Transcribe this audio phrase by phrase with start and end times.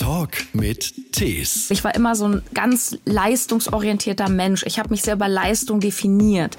[0.00, 1.70] Talk mit Tees.
[1.70, 4.62] Ich war immer so ein ganz leistungsorientierter Mensch.
[4.64, 6.56] Ich habe mich sehr über Leistung definiert.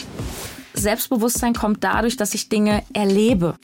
[0.76, 3.56] Selbstbewusstsein kommt dadurch, dass ich Dinge erlebe.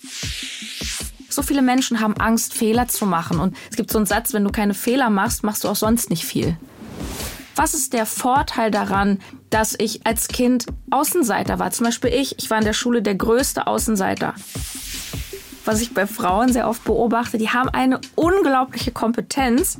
[1.29, 3.39] So viele Menschen haben Angst, Fehler zu machen.
[3.39, 6.09] Und es gibt so einen Satz, wenn du keine Fehler machst, machst du auch sonst
[6.09, 6.57] nicht viel.
[7.55, 9.19] Was ist der Vorteil daran,
[9.51, 11.69] dass ich als Kind Außenseiter war?
[11.69, 14.33] Zum Beispiel ich, ich war in der Schule der größte Außenseiter
[15.67, 19.79] was ich bei Frauen sehr oft beobachte, die haben eine unglaubliche Kompetenz,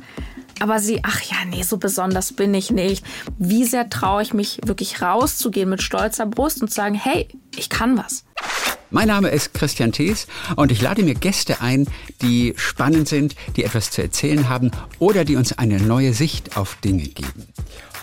[0.60, 3.04] aber sie, ach ja, nee, so besonders bin ich nicht.
[3.38, 7.70] Wie sehr traue ich mich wirklich rauszugehen mit stolzer Brust und zu sagen, hey, ich
[7.70, 8.24] kann was.
[8.90, 11.86] Mein Name ist Christian Thees und ich lade mir Gäste ein,
[12.22, 16.76] die spannend sind, die etwas zu erzählen haben oder die uns eine neue Sicht auf
[16.76, 17.46] Dinge geben.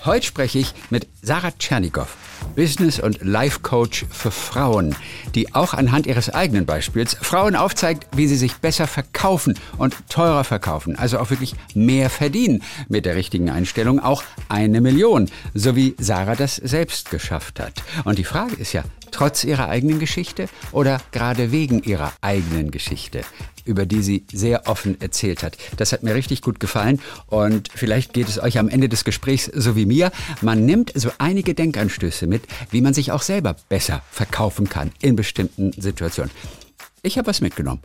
[0.06, 2.08] Heute spreche ich mit Sarah Tschernikow,
[2.56, 4.96] Business- und Life-Coach für Frauen,
[5.34, 10.44] die auch anhand ihres eigenen Beispiels Frauen aufzeigt, wie sie sich besser verkaufen und teurer
[10.44, 15.96] verkaufen, also auch wirklich mehr verdienen mit der richtigen Einstellung, auch eine Million, so wie
[16.00, 17.74] Sarah das selbst geschafft hat.
[18.04, 23.22] Und die Frage ist ja, trotz ihrer eigenen Geschichte oder gerade wegen ihrer eigenen Geschichte?
[23.66, 25.58] Über die sie sehr offen erzählt hat.
[25.78, 29.52] Das hat mir richtig gut gefallen und vielleicht geht es euch am Ende des Gesprächs
[29.54, 30.12] so wie mir.
[30.42, 35.16] Man nimmt so einige Denkanstöße mit, wie man sich auch selber besser verkaufen kann in
[35.16, 36.32] bestimmten Situationen.
[37.02, 37.82] Ich habe was mitgenommen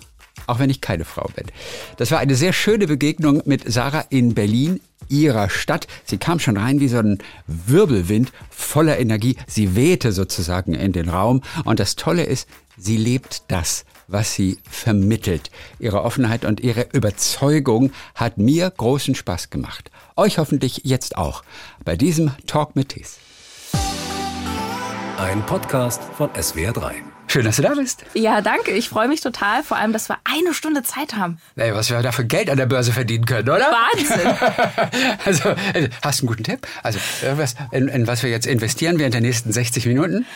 [0.47, 1.47] auch wenn ich keine Frau bin.
[1.97, 5.87] Das war eine sehr schöne Begegnung mit Sarah in Berlin, ihrer Stadt.
[6.05, 9.37] Sie kam schon rein wie so ein Wirbelwind voller Energie.
[9.47, 11.43] Sie wehte sozusagen in den Raum.
[11.65, 15.51] Und das Tolle ist, sie lebt das was sie vermittelt.
[15.79, 19.91] Ihre Offenheit und ihre Überzeugung hat mir großen Spaß gemacht.
[20.17, 21.45] Euch hoffentlich jetzt auch
[21.85, 23.19] bei diesem Talk mit Tees.
[25.17, 26.93] Ein Podcast von SWR3.
[27.29, 28.05] Schön, dass du da bist.
[28.15, 28.73] Ja, danke.
[28.73, 31.39] Ich freue mich total, vor allem, dass wir eine Stunde Zeit haben.
[31.55, 33.71] Ey, was wir da für Geld an der Börse verdienen können, oder?
[33.71, 35.19] Wahnsinn.
[35.25, 36.67] also, äh, hast du einen guten Tipp?
[36.83, 36.99] Also,
[37.37, 40.27] was, in, in was wir jetzt investieren während der nächsten 60 Minuten?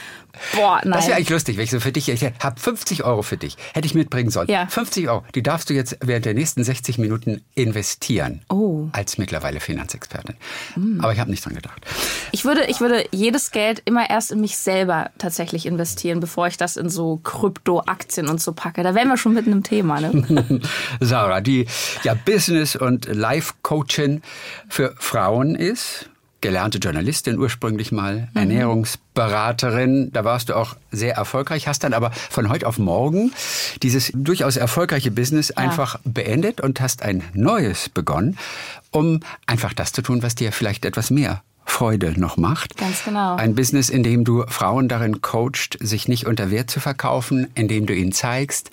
[0.54, 0.92] Boah, nein.
[0.92, 3.56] Das wäre eigentlich lustig, wenn ich so für dich, ich habe 50 Euro für dich,
[3.72, 4.48] hätte ich mitbringen sollen.
[4.48, 4.66] Ja.
[4.66, 8.42] 50 Euro, die darfst du jetzt während der nächsten 60 Minuten investieren.
[8.48, 8.88] Oh.
[8.92, 10.36] Als mittlerweile Finanzexpertin.
[10.76, 11.00] Mm.
[11.00, 11.80] Aber ich habe nicht dran gedacht.
[12.32, 16.56] Ich würde, ich würde jedes Geld immer erst in mich selber tatsächlich investieren, bevor ich
[16.56, 18.82] das in so Kryptoaktien und so packe.
[18.82, 20.00] Da wären wir schon mitten im Thema.
[20.00, 20.60] Ne?
[21.00, 21.66] Sarah, die
[22.02, 24.22] ja Business- und Life-Coachin
[24.68, 26.08] für Frauen ist
[26.44, 28.38] gelernte Journalistin ursprünglich mal, mhm.
[28.38, 30.12] Ernährungsberaterin.
[30.12, 33.32] Da warst du auch sehr erfolgreich, hast dann aber von heute auf morgen
[33.82, 35.56] dieses durchaus erfolgreiche Business ja.
[35.56, 38.36] einfach beendet und hast ein neues begonnen,
[38.90, 42.76] um einfach das zu tun, was dir vielleicht etwas mehr Freude noch macht.
[42.76, 43.36] Ganz genau.
[43.36, 47.68] Ein Business, in dem du Frauen darin coacht, sich nicht unter Wert zu verkaufen, in
[47.68, 48.70] dem du ihnen zeigst,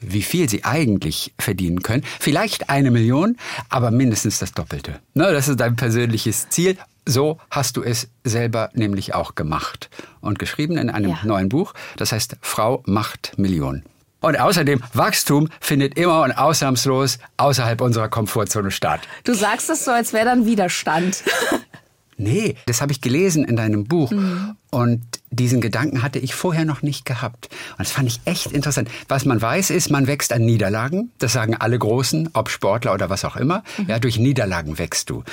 [0.00, 2.04] wie viel sie eigentlich verdienen können.
[2.20, 3.38] Vielleicht eine Million,
[3.70, 5.00] aber mindestens das Doppelte.
[5.14, 6.76] Ne, das ist dein persönliches Ziel.
[7.06, 11.18] So hast du es selber nämlich auch gemacht und geschrieben in einem ja.
[11.24, 11.74] neuen Buch.
[11.96, 13.84] Das heißt, Frau macht Millionen.
[14.20, 19.00] Und außerdem, Wachstum findet immer und ausnahmslos außerhalb unserer Komfortzone statt.
[19.24, 21.22] Du sagst es so, als wäre dann Widerstand.
[22.16, 24.10] Nee, das habe ich gelesen in deinem Buch.
[24.10, 24.56] Mhm.
[24.70, 27.48] Und diesen Gedanken hatte ich vorher noch nicht gehabt.
[27.72, 28.88] Und das fand ich echt interessant.
[29.08, 31.10] Was man weiß, ist, man wächst an Niederlagen.
[31.18, 33.62] Das sagen alle Großen, ob Sportler oder was auch immer.
[33.78, 33.86] Mhm.
[33.88, 35.24] Ja, durch Niederlagen wächst du.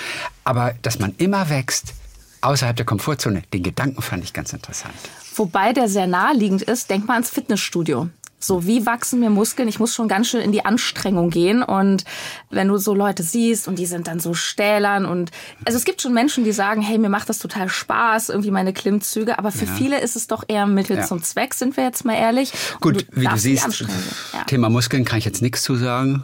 [0.44, 1.94] Aber dass man immer wächst,
[2.42, 4.96] außerhalb der Komfortzone, den Gedanken fand ich ganz interessant.
[5.36, 8.10] Wobei der sehr naheliegend ist, denk mal ans Fitnessstudio.
[8.44, 9.68] So, wie wachsen mir Muskeln?
[9.68, 11.64] Ich muss schon ganz schön in die Anstrengung gehen.
[11.64, 12.04] Und
[12.50, 15.32] wenn du so Leute siehst und die sind dann so stählern und
[15.66, 18.74] also es gibt schon Menschen, die sagen, hey, mir macht das total Spaß, irgendwie meine
[18.74, 19.38] Klimmzüge.
[19.38, 19.74] Aber für ja.
[19.74, 21.06] viele ist es doch eher Mittel ja.
[21.06, 22.52] zum Zweck, sind wir jetzt mal ehrlich.
[22.80, 23.86] Gut, du wie du siehst,
[24.34, 24.44] ja.
[24.46, 26.24] Thema Muskeln kann ich jetzt nichts zu sagen.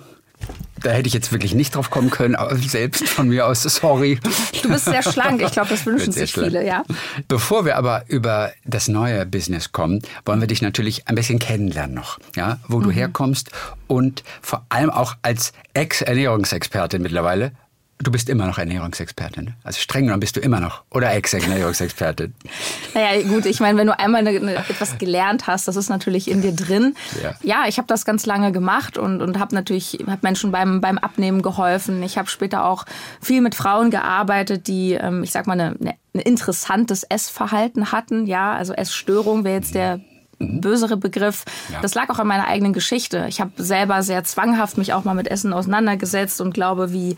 [0.82, 4.20] Da hätte ich jetzt wirklich nicht drauf kommen können, selbst von mir aus, sorry.
[4.62, 6.52] Du bist sehr schlank, ich glaube, das wünschen sich schlank.
[6.52, 6.84] viele, ja.
[7.28, 11.96] Bevor wir aber über das neue Business kommen, wollen wir dich natürlich ein bisschen kennenlernen
[11.96, 12.84] noch, ja, wo mhm.
[12.84, 13.52] du herkommst
[13.88, 17.52] und vor allem auch als Ex-Ernährungsexpertin mittlerweile,
[18.00, 19.46] Du bist immer noch Ernährungsexpertin.
[19.46, 19.54] Ne?
[19.64, 20.84] Also streng genommen bist du immer noch.
[20.92, 22.34] Oder Ex-Ernährungsexpertin.
[22.94, 26.30] naja, gut, ich meine, wenn du einmal eine, eine, etwas gelernt hast, das ist natürlich
[26.30, 26.96] in dir drin.
[27.24, 30.80] Ja, ja ich habe das ganz lange gemacht und, und habe natürlich hab Menschen beim,
[30.80, 32.04] beim Abnehmen geholfen.
[32.04, 32.86] Ich habe später auch
[33.20, 38.28] viel mit Frauen gearbeitet, die, ähm, ich sag mal, eine, eine, ein interessantes Essverhalten hatten.
[38.28, 40.00] Ja, also Essstörung wäre jetzt der
[40.40, 41.46] bösere Begriff.
[41.72, 41.82] Ja.
[41.82, 43.26] Das lag auch an meiner eigenen Geschichte.
[43.28, 47.16] Ich habe selber sehr zwanghaft mich auch mal mit Essen auseinandergesetzt und glaube, wie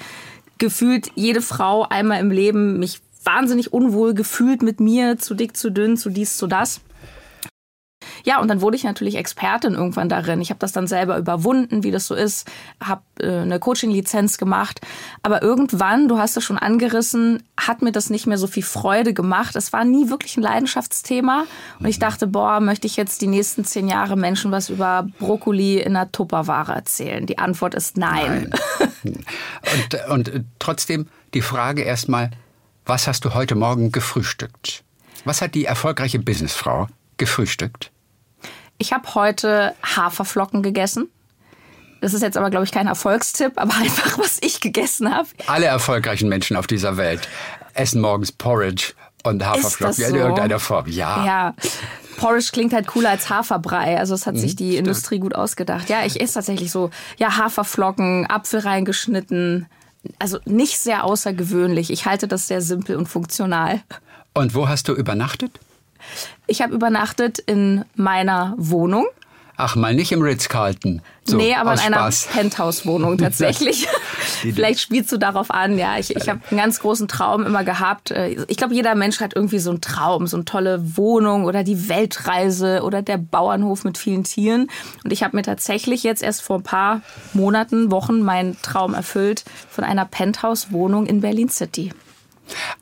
[0.59, 5.71] gefühlt jede Frau einmal im Leben mich wahnsinnig unwohl gefühlt mit mir, zu dick, zu
[5.71, 6.81] dünn, zu dies, zu das.
[8.23, 10.41] Ja, und dann wurde ich natürlich Expertin irgendwann darin.
[10.41, 12.47] Ich habe das dann selber überwunden, wie das so ist,
[12.83, 14.81] habe äh, eine Coaching-Lizenz gemacht.
[15.23, 19.13] Aber irgendwann, du hast es schon angerissen, hat mir das nicht mehr so viel Freude
[19.13, 19.55] gemacht.
[19.55, 21.45] Es war nie wirklich ein Leidenschaftsthema.
[21.79, 25.79] Und ich dachte, boah, möchte ich jetzt die nächsten zehn Jahre Menschen was über Brokkoli
[25.79, 27.25] in einer Tupperware erzählen?
[27.25, 28.51] Die Antwort ist nein.
[29.03, 29.25] nein.
[30.09, 32.31] und, und trotzdem die Frage erstmal,
[32.85, 34.83] was hast du heute Morgen gefrühstückt?
[35.25, 36.87] Was hat die erfolgreiche Businessfrau
[37.17, 37.91] gefrühstückt?
[38.79, 41.09] Ich habe heute Haferflocken gegessen.
[42.01, 45.27] Das ist jetzt aber, glaube ich, kein Erfolgstipp, aber einfach, was ich gegessen habe.
[45.47, 47.27] Alle erfolgreichen Menschen auf dieser Welt
[47.73, 48.93] essen morgens Porridge
[49.23, 50.05] und Haferflocken so?
[50.05, 50.87] in irgendeiner Form.
[50.87, 51.25] Ja.
[51.25, 51.55] Ja.
[52.17, 53.97] Porridge klingt halt cooler als Haferbrei.
[53.97, 54.87] Also es hat sich mhm, die Stimmt.
[54.87, 55.89] Industrie gut ausgedacht.
[55.89, 59.67] Ja, ich esse tatsächlich so, ja, Haferflocken, Apfel reingeschnitten.
[60.19, 61.91] Also nicht sehr außergewöhnlich.
[61.91, 63.81] Ich halte das sehr simpel und funktional.
[64.33, 65.59] Und wo hast du übernachtet?
[66.47, 69.07] Ich habe übernachtet in meiner Wohnung.
[69.61, 71.01] Ach, mal nicht im Ritz-Carlton.
[71.25, 73.89] So, nee, aber in einer Penthouse-Wohnung tatsächlich.
[74.41, 75.99] Vielleicht spielst du darauf an, ja.
[75.99, 78.11] Ich, ich habe einen ganz großen Traum immer gehabt.
[78.11, 81.65] Äh, ich glaube, jeder Mensch hat irgendwie so einen Traum, so eine tolle Wohnung oder
[81.65, 84.69] die Weltreise oder der Bauernhof mit vielen Tieren.
[85.03, 87.01] Und ich habe mir tatsächlich jetzt erst vor ein paar
[87.33, 91.91] Monaten, Wochen meinen Traum erfüllt von einer Penthouse-Wohnung in Berlin City.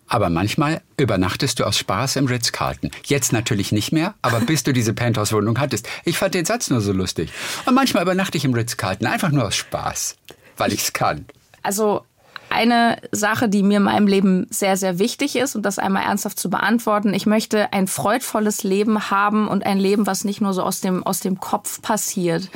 [0.08, 2.92] Aber manchmal übernachtest du aus Spaß im Ritz-Carlton.
[3.06, 5.88] Jetzt natürlich nicht mehr, aber bis du diese Penthouse-Wohnung hattest.
[6.06, 7.32] Ich fand den Satz nur so lustig.
[7.66, 10.16] Und manchmal übernachte ich im Ritz-Carlton, einfach nur aus Spaß,
[10.58, 11.26] weil ich es kann.
[11.64, 12.06] Also
[12.50, 16.40] eine Sache, die mir in meinem Leben sehr, sehr wichtig ist und das einmal ernsthaft
[16.40, 17.14] zu beantworten.
[17.14, 21.06] Ich möchte ein freudvolles Leben haben und ein Leben, was nicht nur so aus dem,
[21.06, 22.50] aus dem Kopf passiert.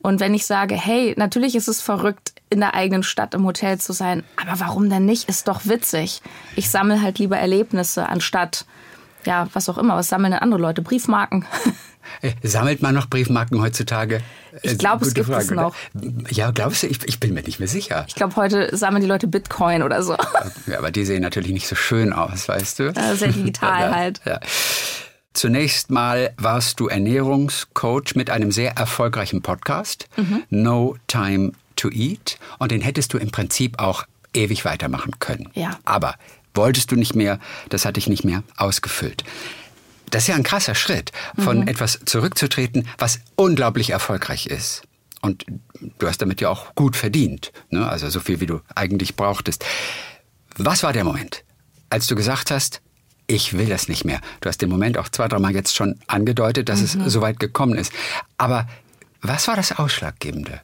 [0.00, 3.78] Und wenn ich sage, hey, natürlich ist es verrückt, in der eigenen Stadt im Hotel
[3.78, 5.28] zu sein, aber warum denn nicht?
[5.28, 6.22] Ist doch witzig.
[6.56, 8.64] Ich sammle halt lieber Erlebnisse anstatt,
[9.24, 9.96] ja, was auch immer.
[9.96, 10.82] Was sammeln denn andere Leute?
[10.82, 11.44] Briefmarken.
[12.22, 14.22] Äh, sammelt man noch Briefmarken heutzutage?
[14.62, 15.74] Ich äh, glaube, es gibt Frage, es noch.
[16.30, 16.86] Ja, glaubst du?
[16.86, 18.06] Ich, ich, bin mir nicht mehr sicher.
[18.08, 20.16] Ich glaube, heute sammeln die Leute Bitcoin oder so.
[20.66, 22.92] Ja, aber die sehen natürlich nicht so schön aus, weißt du?
[22.96, 24.20] Ja, sehr digital ja, halt.
[24.24, 24.40] Ja.
[25.34, 30.44] Zunächst mal warst du Ernährungscoach mit einem sehr erfolgreichen Podcast, mhm.
[30.48, 32.38] No Time to Eat.
[32.58, 34.04] Und den hättest du im Prinzip auch
[34.34, 35.50] ewig weitermachen können.
[35.54, 35.78] Ja.
[35.84, 36.16] Aber
[36.54, 37.38] wolltest du nicht mehr,
[37.68, 39.24] das hatte ich nicht mehr ausgefüllt.
[40.10, 41.68] Das ist ja ein krasser Schritt, von mhm.
[41.68, 44.82] etwas zurückzutreten, was unglaublich erfolgreich ist.
[45.20, 45.44] Und
[45.98, 47.88] du hast damit ja auch gut verdient, ne?
[47.88, 49.64] also so viel, wie du eigentlich brauchtest.
[50.56, 51.44] Was war der Moment,
[51.90, 52.80] als du gesagt hast,
[53.26, 54.20] ich will das nicht mehr.
[54.40, 57.02] Du hast den Moment auch zwei, dreimal jetzt schon angedeutet, dass mhm.
[57.02, 57.92] es so weit gekommen ist.
[58.38, 58.66] Aber
[59.20, 60.62] was war das Ausschlaggebende?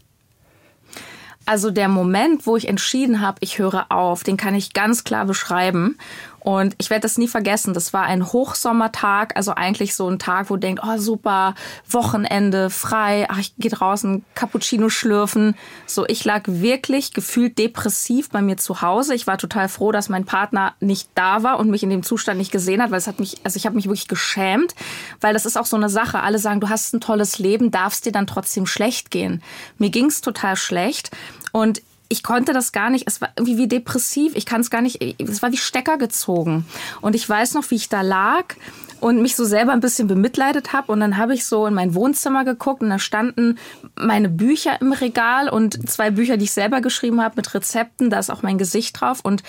[1.46, 5.26] Also der Moment, wo ich entschieden habe, ich höre auf, den kann ich ganz klar
[5.26, 5.98] beschreiben.
[6.44, 7.72] Und ich werde das nie vergessen.
[7.72, 11.54] Das war ein Hochsommertag, also eigentlich so ein Tag, wo du denkst, oh super,
[11.88, 15.56] Wochenende, frei, ach, ich gehe draußen Cappuccino schlürfen.
[15.86, 19.14] So, ich lag wirklich gefühlt depressiv bei mir zu Hause.
[19.14, 22.36] Ich war total froh, dass mein Partner nicht da war und mich in dem Zustand
[22.36, 24.74] nicht gesehen hat, weil es hat mich, also ich habe mich wirklich geschämt,
[25.22, 26.20] weil das ist auch so eine Sache.
[26.20, 29.42] Alle sagen, du hast ein tolles Leben, darfst dir dann trotzdem schlecht gehen.
[29.78, 31.10] Mir ging's total schlecht
[31.52, 31.80] und
[32.14, 35.02] ich konnte das gar nicht, es war irgendwie wie depressiv, ich kann es gar nicht,
[35.20, 36.64] es war wie Stecker gezogen.
[37.00, 38.54] Und ich weiß noch, wie ich da lag
[39.00, 40.92] und mich so selber ein bisschen bemitleidet habe.
[40.92, 43.58] Und dann habe ich so in mein Wohnzimmer geguckt und da standen
[43.96, 48.10] meine Bücher im Regal und zwei Bücher, die ich selber geschrieben habe mit Rezepten.
[48.10, 49.18] Da ist auch mein Gesicht drauf.
[49.24, 49.42] Und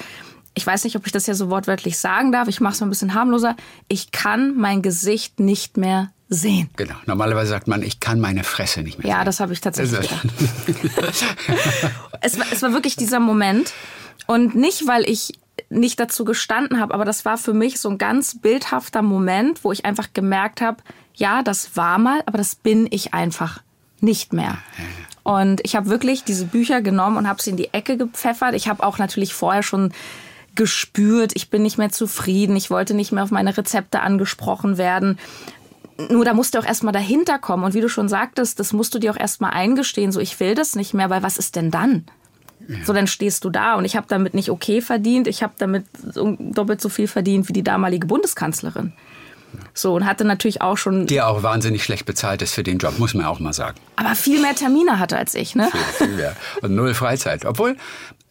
[0.55, 2.47] ich weiß nicht, ob ich das ja so wortwörtlich sagen darf.
[2.47, 3.55] Ich mache es mal ein bisschen harmloser.
[3.87, 6.69] Ich kann mein Gesicht nicht mehr sehen.
[6.75, 6.95] Genau.
[7.05, 9.19] Normalerweise sagt man, ich kann meine Fresse nicht mehr ja, sehen.
[9.19, 10.09] Ja, das habe ich tatsächlich
[12.21, 13.73] es, war, es war wirklich dieser Moment.
[14.27, 15.39] Und nicht, weil ich
[15.69, 19.71] nicht dazu gestanden habe, aber das war für mich so ein ganz bildhafter Moment, wo
[19.71, 20.77] ich einfach gemerkt habe,
[21.13, 23.61] ja, das war mal, aber das bin ich einfach
[24.01, 24.57] nicht mehr.
[25.23, 28.53] Und ich habe wirklich diese Bücher genommen und habe sie in die Ecke gepfeffert.
[28.53, 29.91] Ich habe auch natürlich vorher schon
[30.55, 35.19] gespürt, ich bin nicht mehr zufrieden, ich wollte nicht mehr auf meine Rezepte angesprochen werden.
[36.09, 37.63] Nur da musst du auch erstmal dahinter kommen.
[37.63, 40.11] Und wie du schon sagtest, das musst du dir auch erstmal eingestehen.
[40.11, 42.05] So, ich will das nicht mehr, weil was ist denn dann?
[42.83, 45.27] So, dann stehst du da und ich habe damit nicht okay verdient.
[45.27, 48.93] Ich habe damit so, doppelt so viel verdient wie die damalige Bundeskanzlerin.
[49.73, 51.07] So, und hatte natürlich auch schon.
[51.07, 53.77] Der auch wahnsinnig schlecht bezahlt ist für den Job, muss man auch mal sagen.
[53.95, 55.69] Aber viel mehr Termine hatte als ich, ne?
[55.71, 56.35] Viel, viel mehr.
[56.61, 57.45] Und null Freizeit.
[57.45, 57.77] Obwohl,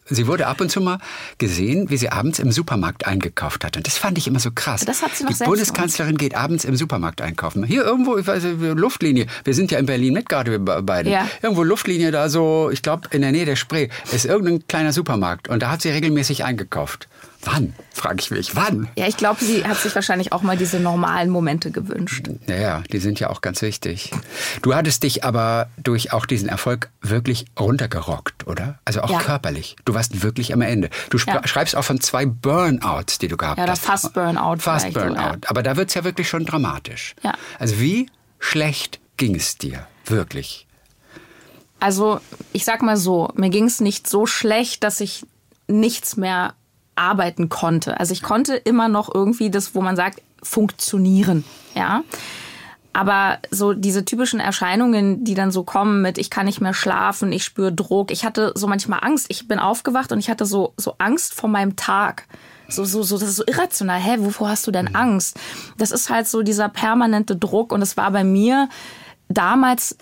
[0.07, 0.99] Sie wurde ab und zu mal
[1.39, 3.75] gesehen, wie sie abends im Supermarkt eingekauft hat.
[3.75, 4.85] Und das fand ich immer so krass.
[4.85, 7.63] Das hat sie noch Die Bundeskanzlerin geht abends im Supermarkt einkaufen.
[7.63, 9.25] Hier irgendwo, ich weiß nicht, Luftlinie.
[9.43, 11.09] Wir sind ja in Berlin mit gerade beide.
[11.09, 11.27] Ja.
[11.41, 15.47] Irgendwo Luftlinie da so, ich glaube in der Nähe der Spree, ist irgendein kleiner Supermarkt.
[15.47, 17.07] Und da hat sie regelmäßig eingekauft.
[17.45, 17.73] Wann?
[17.93, 18.55] frage ich mich.
[18.55, 18.89] Wann?
[18.97, 22.25] Ja, ich glaube, sie hat sich wahrscheinlich auch mal diese normalen Momente gewünscht.
[22.47, 24.11] Naja, die sind ja auch ganz wichtig.
[24.61, 28.79] Du hattest dich aber durch auch diesen Erfolg wirklich runtergerockt, oder?
[28.83, 29.19] Also auch Ja.
[29.19, 29.75] körperlich.
[29.85, 30.89] Du warst wirklich am Ende.
[31.09, 31.47] Du Ja.
[31.47, 33.85] schreibst auch von zwei Burnouts, die du gehabt Ja, oder hast.
[33.85, 35.15] fast Burnout Fast Burnout.
[35.15, 35.35] ja.
[35.47, 37.15] Aber da wird's ja wirklich schon dramatisch.
[37.23, 37.33] Ja.
[37.59, 38.09] Also wie
[38.39, 39.87] schlecht ging es dir?
[40.05, 40.67] Wirklich?
[41.79, 42.19] Also,
[42.53, 45.25] ich sag mal so, mir ging es nicht so schlecht, dass ich
[45.67, 46.53] nichts mehr
[46.95, 47.99] arbeiten konnte.
[47.99, 52.03] Also ich konnte immer noch irgendwie das, wo man sagt, funktionieren, ja.
[52.93, 57.33] Aber so diese typischen Erscheinungen, die dann so kommen mit, ich kann nicht mehr schlafen,
[57.33, 58.09] ich spüre Druck.
[58.09, 59.25] Ich hatte so manchmal Angst.
[59.27, 62.25] Ich bin aufgewacht und ich hatte so, so Angst vor meinem Tag.
[62.69, 63.99] So, so, so, das ist so irrational.
[63.99, 65.37] Hä, wovor hast du denn Angst?
[65.77, 68.69] Das ist halt so dieser permanente Druck und es war bei mir
[69.27, 69.97] damals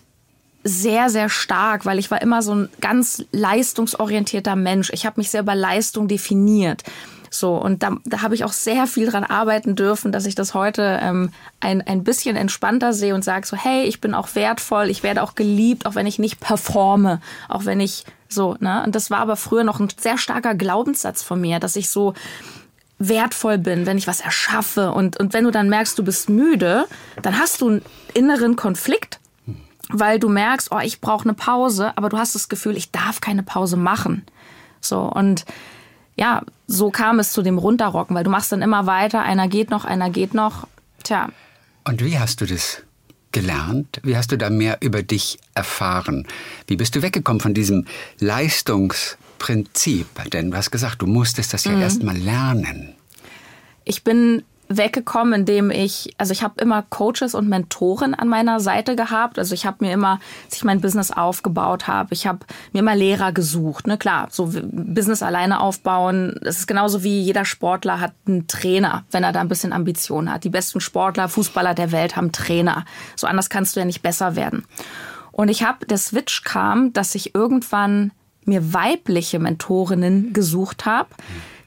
[0.64, 4.92] sehr, sehr stark, weil ich war immer so ein ganz leistungsorientierter Mensch.
[4.94, 6.84] Ich habe mich sehr über Leistung definiert.
[7.30, 10.54] So, und da, da habe ich auch sehr viel dran arbeiten dürfen, dass ich das
[10.54, 14.90] heute ähm, ein, ein bisschen entspannter sehe und sage so, hey, ich bin auch wertvoll,
[14.90, 18.84] ich werde auch geliebt, auch wenn ich nicht performe, auch wenn ich so, ne?
[18.86, 22.14] Und das war aber früher noch ein sehr starker Glaubenssatz von mir, dass ich so
[23.00, 24.92] wertvoll bin, wenn ich was erschaffe.
[24.92, 26.86] Und, und wenn du dann merkst, du bist müde,
[27.22, 27.82] dann hast du einen
[28.14, 29.20] inneren Konflikt,
[29.90, 33.22] weil du merkst, oh, ich brauche eine Pause, aber du hast das Gefühl, ich darf
[33.22, 34.26] keine Pause machen.
[34.82, 35.46] So, und
[36.16, 39.70] ja, so kam es zu dem Runterrocken, weil du machst dann immer weiter, einer geht
[39.70, 40.68] noch, einer geht noch.
[41.04, 41.30] Tja,
[41.86, 42.84] Und wie hast du das
[43.32, 44.00] gelernt?
[44.04, 46.28] Wie hast du da mehr über dich erfahren?
[46.68, 47.86] Wie bist du weggekommen von diesem
[48.20, 50.08] Leistungsprinzip?
[50.32, 52.94] Denn du hast gesagt, du musstest das ja erst mal lernen.
[53.86, 58.96] ich bin weggekommen, indem ich, also ich habe immer Coaches und Mentoren an meiner Seite
[58.96, 59.38] gehabt.
[59.38, 62.40] Also ich habe mir immer, als ich mein Business aufgebaut habe, ich habe
[62.72, 63.88] mir immer Lehrer gesucht.
[63.88, 69.04] Ne, klar, so Business alleine aufbauen, das ist genauso wie jeder Sportler hat einen Trainer,
[69.12, 70.44] wenn er da ein bisschen Ambition hat.
[70.44, 72.86] Die besten Sportler, Fußballer der Welt haben Trainer.
[73.16, 74.66] So anders kannst du ja nicht besser werden.
[75.32, 78.12] Und ich habe, der Switch kam, dass ich irgendwann
[78.46, 81.10] mir weibliche Mentorinnen gesucht habe.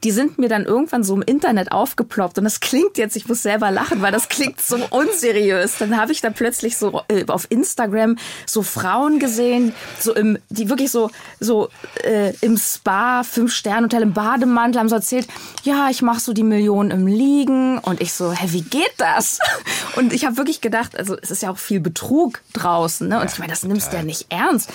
[0.06, 3.42] Die sind mir dann irgendwann so im Internet aufgeploppt und das klingt jetzt, ich muss
[3.42, 5.78] selber lachen, weil das klingt so unseriös.
[5.78, 10.68] Dann habe ich da plötzlich so äh, auf Instagram so Frauen gesehen, so im, die
[10.68, 11.10] wirklich so
[11.40, 11.70] so
[12.04, 15.26] äh, im Spa, fünf Sterne Hotel im Bademantel haben so erzählt,
[15.64, 19.40] ja, ich mache so die Millionen im Liegen und ich so, hä, wie geht das?
[19.96, 23.18] Und ich habe wirklich gedacht, also es ist ja auch viel Betrug draußen, ne?
[23.18, 24.70] Und ich meine, das nimmst du ja nicht ernst.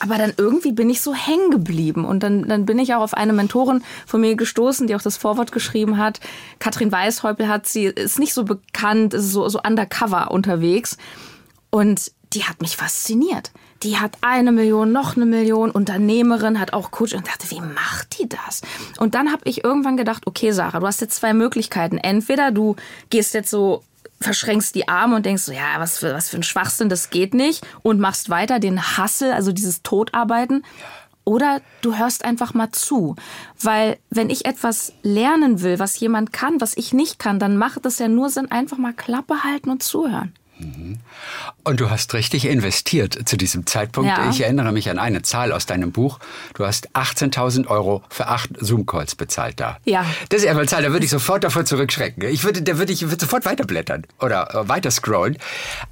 [0.00, 2.04] Aber dann irgendwie bin ich so hängen geblieben.
[2.04, 5.16] Und dann, dann bin ich auch auf eine Mentorin von mir gestoßen, die auch das
[5.16, 6.20] Vorwort geschrieben hat.
[6.58, 10.96] Katrin Weishäupel hat sie, ist nicht so bekannt, ist so, so undercover unterwegs.
[11.70, 13.50] Und die hat mich fasziniert.
[13.82, 18.18] Die hat eine Million, noch eine Million, Unternehmerin, hat auch Coach und dachte, wie macht
[18.18, 18.62] die das?
[18.98, 21.98] Und dann habe ich irgendwann gedacht, okay, Sarah, du hast jetzt zwei Möglichkeiten.
[21.98, 22.76] Entweder du
[23.08, 23.82] gehst jetzt so
[24.22, 27.34] verschränkst die Arme und denkst so, ja, was für, was für ein Schwachsinn, das geht
[27.34, 30.64] nicht und machst weiter den Hassel, also dieses Todarbeiten.
[31.24, 33.14] Oder du hörst einfach mal zu.
[33.60, 37.86] Weil wenn ich etwas lernen will, was jemand kann, was ich nicht kann, dann macht
[37.86, 40.34] es ja nur Sinn, einfach mal Klappe halten und zuhören.
[41.64, 44.08] Und du hast richtig investiert zu diesem Zeitpunkt.
[44.08, 44.30] Ja.
[44.30, 46.18] Ich erinnere mich an eine Zahl aus deinem Buch.
[46.54, 49.78] Du hast 18.000 Euro für acht Zoom-Calls bezahlt da.
[49.84, 50.06] Ja.
[50.28, 52.22] Das ist ja eine Zahl, da würde ich sofort davor zurückschrecken.
[52.28, 55.36] Ich würde, da würde ich würde sofort weiterblättern oder äh, weiter scrollen.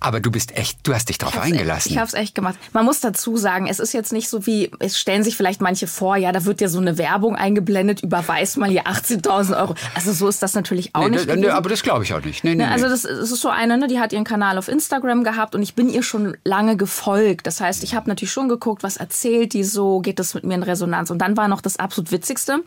[0.01, 1.93] Aber du bist echt, du hast dich darauf eingelassen.
[1.93, 2.57] Ich habe es echt gemacht.
[2.73, 5.87] Man muss dazu sagen, es ist jetzt nicht so wie, es stellen sich vielleicht manche
[5.87, 9.75] vor, ja, da wird ja so eine Werbung eingeblendet, überweist mal hier 18.000 Euro.
[9.95, 11.27] Also so ist das natürlich auch nee, nicht.
[11.27, 12.45] nee, aber das glaube ich auch nicht.
[12.45, 12.91] Nee, nee, Ne, also nee.
[12.91, 15.75] das, das ist so eine, ne, die hat ihren Kanal auf Instagram gehabt und ich
[15.75, 17.47] bin ihr schon lange gefolgt.
[17.47, 20.55] Das heißt, ich habe natürlich schon geguckt, was erzählt die so, geht das mit mir
[20.55, 21.11] in Resonanz.
[21.11, 22.61] Und dann war noch das absolut Witzigste.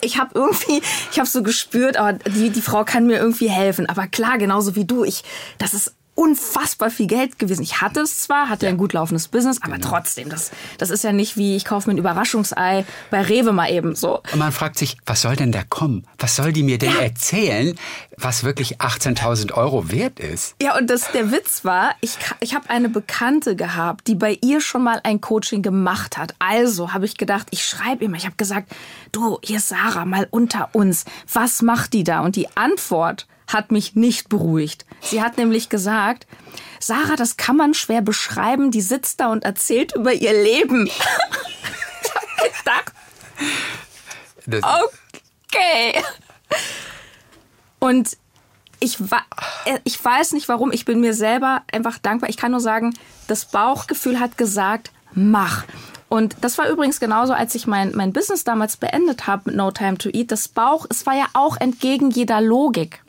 [0.00, 3.88] Ich habe irgendwie, ich habe so gespürt, aber die, die Frau kann mir irgendwie helfen.
[3.88, 5.24] Aber klar, genauso wie du, ich,
[5.58, 7.62] das ist unfassbar viel Geld gewesen.
[7.62, 9.88] Ich hatte es zwar, hatte ein gut laufendes Business, aber Genau.
[9.90, 13.70] trotzdem, das, das ist ja nicht wie, ich kaufe mir ein Überraschungsei bei Rewe mal
[13.70, 14.22] eben so.
[14.32, 16.04] Und man fragt sich, was soll denn da kommen?
[16.18, 17.78] Was soll die mir denn erzählen,
[18.16, 20.56] was wirklich 18.000 Euro wert ist?
[20.60, 24.60] Ja, und das, der Witz war, ich, ich habe eine Bekannte gehabt, die bei ihr
[24.62, 26.34] schon mal ein Coaching gemacht hat.
[26.38, 28.16] Also habe ich gedacht, ich schreibe ihr mal.
[28.16, 28.72] Ich habe gesagt,
[29.12, 31.04] du, hier ist Sarah, mal unter uns.
[31.32, 32.20] Was macht die da?
[32.20, 34.86] Und die Antwort hat mich nicht beruhigt.
[35.00, 36.26] Sie hat nämlich gesagt,
[36.80, 38.70] Sarah, das kann man schwer beschreiben.
[38.70, 40.86] Die sitzt da und erzählt über ihr Leben.
[40.86, 42.92] ich gedacht,
[45.46, 46.02] okay.
[47.78, 48.16] Und
[48.80, 48.98] ich,
[49.84, 52.30] ich weiß nicht warum, ich bin mir selber einfach dankbar.
[52.30, 52.94] Ich kann nur sagen,
[53.26, 55.64] das Bauchgefühl hat gesagt, mach.
[55.64, 59.56] Und Und das war übrigens genauso, als ich mein, mein Business damals beendet habe mit
[59.56, 60.30] No Time to Eat.
[60.30, 63.02] Das Bauch, es war ja auch entgegen jeder Logik.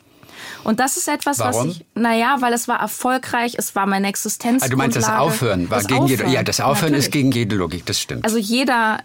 [0.64, 1.68] Und das ist etwas, Warum?
[1.68, 4.62] was ich, naja, weil es war erfolgreich, es war meine Existenz.
[4.62, 7.06] Ah, du meinst das Aufhören war das gegen Aufhören, jede, ja, das Aufhören natürlich.
[7.06, 8.24] ist gegen jede Logik, das stimmt.
[8.24, 8.98] Also jeder,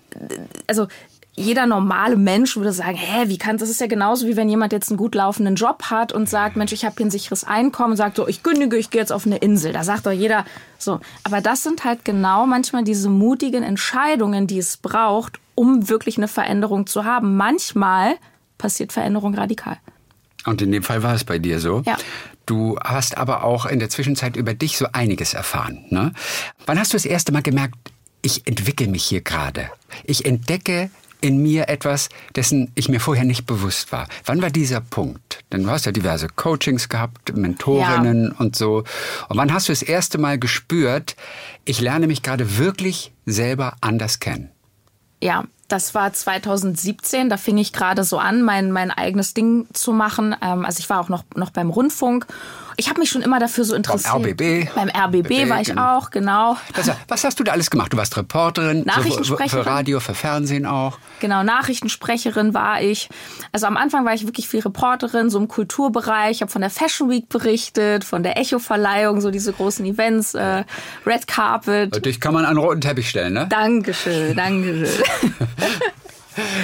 [0.67, 0.87] also
[1.35, 4.71] jeder normale Mensch würde sagen, hä, wie kann das ist ja genauso wie wenn jemand
[4.71, 7.91] jetzt einen gut laufenden Job hat und sagt, Mensch, ich habe hier ein sicheres Einkommen
[7.91, 9.73] und sagt so, ich kündige, ich gehe jetzt auf eine Insel.
[9.73, 10.45] Da sagt doch jeder
[10.77, 16.17] so, aber das sind halt genau manchmal diese mutigen Entscheidungen, die es braucht, um wirklich
[16.17, 17.35] eine Veränderung zu haben.
[17.35, 18.15] Manchmal
[18.59, 19.77] passiert Veränderung radikal.
[20.45, 21.83] Und in dem Fall war es bei dir so.
[21.85, 21.97] Ja.
[22.45, 25.85] Du hast aber auch in der Zwischenzeit über dich so einiges erfahren.
[25.89, 26.11] Ne?
[26.65, 27.75] Wann hast du das erste Mal gemerkt,
[28.21, 29.69] ich entwickle mich hier gerade?
[30.03, 30.89] Ich entdecke
[31.23, 34.09] in mir etwas, dessen ich mir vorher nicht bewusst war.
[34.25, 35.39] Wann war dieser Punkt?
[35.53, 38.83] Denn du hast ja diverse Coachings gehabt, Mentorinnen und so.
[39.29, 41.15] Und wann hast du das erste Mal gespürt,
[41.63, 44.49] ich lerne mich gerade wirklich selber anders kennen?
[45.21, 49.91] Ja, das war 2017, da fing ich gerade so an, mein, mein eigenes Ding zu
[49.91, 50.35] machen.
[50.39, 52.27] Ähm, also ich war auch noch, noch beim Rundfunk.
[52.77, 54.13] Ich habe mich schon immer dafür so interessiert.
[54.13, 54.73] RBB.
[54.75, 55.97] Beim RBB war ich genau.
[55.97, 56.57] auch, genau.
[56.75, 57.93] Was, was hast du da alles gemacht?
[57.93, 59.65] Du warst Reporterin, so für, Nachrichtensprecherin.
[59.65, 60.97] Radio, für Fernsehen auch.
[61.19, 63.09] Genau, Nachrichtensprecherin war ich.
[63.51, 66.31] Also am Anfang war ich wirklich viel Reporterin, so im Kulturbereich.
[66.31, 70.63] Ich habe von der Fashion Week berichtet, von der Echo-Verleihung, so diese großen Events, äh,
[71.05, 72.05] Red Carpet.
[72.05, 73.47] Dich kann man an roten Teppich stellen, ne?
[73.49, 74.87] Dankeschön, Dankeschön.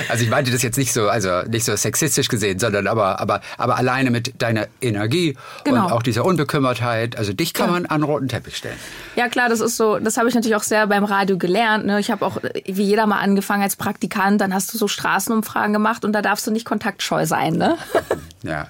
[0.09, 3.41] Also ich meinte das jetzt nicht so, also nicht so sexistisch gesehen, sondern aber, aber,
[3.57, 5.85] aber alleine mit deiner Energie Genau.
[5.85, 7.17] und auch dieser Unbekümmertheit.
[7.17, 7.73] Also dich kann Ja.
[7.73, 8.77] man an roten Teppich stellen.
[9.15, 11.85] Ja klar, das ist so, das habe ich natürlich auch sehr beim Radio gelernt.
[11.85, 11.99] Ne?
[11.99, 16.05] Ich habe auch wie jeder mal angefangen als Praktikant, dann hast du so Straßenumfragen gemacht
[16.05, 17.53] und da darfst du nicht kontaktscheu sein.
[17.55, 17.77] Ne?
[18.43, 18.67] Ja.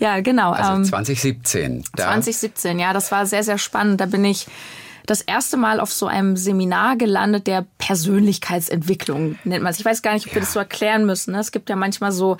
[0.00, 0.52] ja, genau.
[0.52, 1.84] Also ähm, 2017.
[1.96, 4.00] Da 2017, ja, das war sehr, sehr spannend.
[4.00, 4.46] Da bin ich
[5.06, 9.78] das erste Mal auf so einem Seminar gelandet, der Persönlichkeitsentwicklung nennt man es.
[9.78, 11.32] Ich weiß gar nicht, ob wir das so erklären müssen.
[11.32, 11.40] Ne?
[11.40, 12.36] Es gibt ja manchmal so,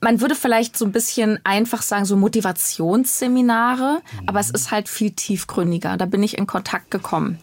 [0.00, 5.12] man würde vielleicht so ein bisschen einfach sagen, so Motivationsseminare, aber es ist halt viel
[5.12, 5.96] tiefgründiger.
[5.96, 7.38] Da bin ich in Kontakt gekommen.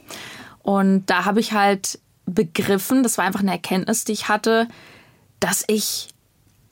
[0.62, 4.68] Und da habe ich halt begriffen, das war einfach eine Erkenntnis, die ich hatte,
[5.40, 6.10] dass ich,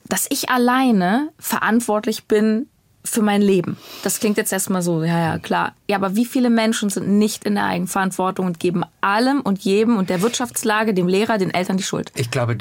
[0.08, 2.68] dass ich alleine verantwortlich bin
[3.04, 3.76] für mein Leben.
[4.02, 5.74] Das klingt jetzt erstmal so, ja, ja, klar.
[5.88, 9.96] Ja, aber wie viele Menschen sind nicht in der Eigenverantwortung und geben allem und jedem
[9.96, 12.12] und der Wirtschaftslage, dem Lehrer, den Eltern die Schuld?
[12.14, 12.58] Ich glaube,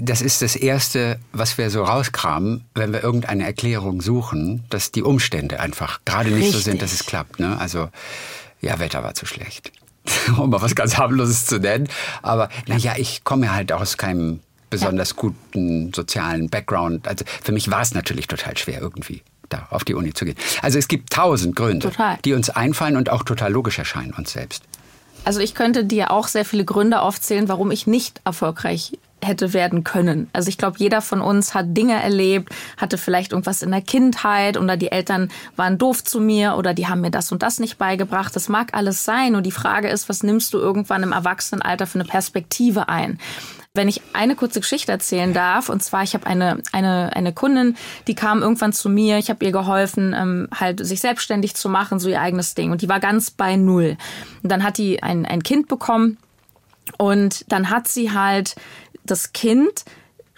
[0.00, 5.02] das ist das Erste, was wir so rauskramen, wenn wir irgendeine Erklärung suchen, dass die
[5.02, 6.90] Umstände einfach gerade nicht so sind, Richtig.
[6.90, 7.40] dass es klappt.
[7.40, 7.58] Ne?
[7.58, 7.88] Also,
[8.60, 9.72] ja, Wetter war zu schlecht.
[10.38, 11.88] um mal was ganz harmloses zu nennen.
[12.22, 17.08] Aber naja, ich komme ja halt aus keinem besonders guten sozialen Background.
[17.08, 20.36] Also für mich war es natürlich total schwer irgendwie da auf die Uni zu gehen.
[20.62, 22.18] Also es gibt tausend Gründe, Total.
[22.24, 24.62] die uns einfallen und auch total logisch erscheinen uns selbst.
[25.24, 29.84] Also ich könnte dir auch sehr viele Gründe aufzählen, warum ich nicht erfolgreich hätte werden
[29.84, 30.28] können.
[30.32, 34.56] Also ich glaube, jeder von uns hat Dinge erlebt, hatte vielleicht irgendwas in der Kindheit
[34.56, 37.78] oder die Eltern waren doof zu mir oder die haben mir das und das nicht
[37.78, 38.34] beigebracht.
[38.36, 39.34] Das mag alles sein.
[39.34, 43.18] Und die Frage ist, was nimmst du irgendwann im Erwachsenenalter für eine Perspektive ein?
[43.74, 47.76] Wenn ich eine kurze Geschichte erzählen darf, und zwar, ich habe eine, eine, eine Kundin,
[48.06, 51.98] die kam irgendwann zu mir, ich habe ihr geholfen, ähm, halt sich selbstständig zu machen,
[51.98, 52.72] so ihr eigenes Ding.
[52.72, 53.96] Und die war ganz bei Null.
[54.42, 56.18] Und dann hat die ein, ein Kind bekommen
[56.96, 58.56] und dann hat sie halt
[59.10, 59.84] das Kind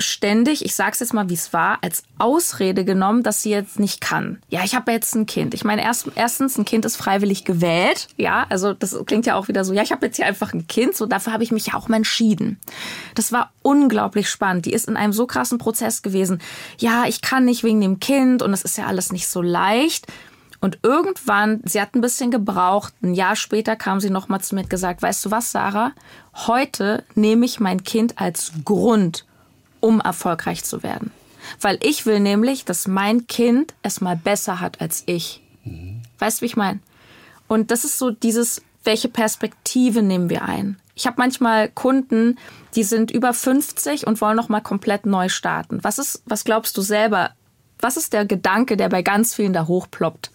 [0.03, 4.01] ständig, ich sag's jetzt mal, wie es war, als Ausrede genommen, dass sie jetzt nicht
[4.01, 4.41] kann.
[4.49, 5.55] Ja, ich habe jetzt ein Kind.
[5.55, 8.09] Ich meine, erst, erstens, ein Kind ist freiwillig gewählt.
[8.17, 10.67] Ja, also das klingt ja auch wieder so, ja, ich habe jetzt hier einfach ein
[10.67, 12.59] Kind, so dafür habe ich mich ja auch mal entschieden.
[13.15, 14.67] Das war unglaublich spannend.
[14.67, 16.41] Die ist in einem so krassen Prozess gewesen.
[16.79, 20.07] Ja, ich kann nicht wegen dem Kind und das ist ja alles nicht so leicht.
[20.61, 24.63] Und irgendwann, sie hat ein bisschen gebraucht, ein Jahr später kam sie nochmal zu mir
[24.63, 25.93] und gesagt, weißt du was, Sarah,
[26.35, 29.25] heute nehme ich mein Kind als Grund,
[29.81, 31.11] um erfolgreich zu werden.
[31.61, 35.43] Weil ich will nämlich, dass mein Kind es mal besser hat als ich.
[36.19, 36.81] Weißt du, wie ich meine?
[37.49, 40.79] Und das ist so dieses, welche Perspektive nehmen wir ein?
[40.95, 42.39] Ich habe manchmal Kunden,
[42.75, 45.83] die sind über 50 und wollen noch mal komplett neu starten.
[45.83, 47.31] Was ist, was glaubst du selber?
[47.79, 50.31] Was ist der Gedanke, der bei ganz vielen da hochploppt?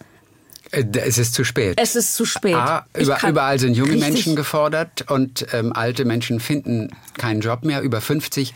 [0.76, 1.78] Äh, Es ist zu spät.
[1.80, 2.54] Es ist zu spät.
[2.54, 4.08] A, über, überall sind junge Richtig.
[4.10, 7.80] Menschen gefordert und ähm, alte Menschen finden keinen Job mehr.
[7.82, 8.54] Über 50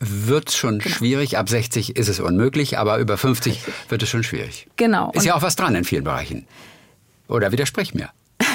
[0.00, 0.94] wird es schon Genau.
[0.96, 1.38] schwierig.
[1.38, 4.66] Ab 60 ist es unmöglich, aber über 50 wird es schon schwierig.
[4.76, 5.10] Genau.
[5.12, 6.46] Ist Und- ja auch was dran in vielen Bereichen.
[7.28, 8.08] Oder widersprich mir.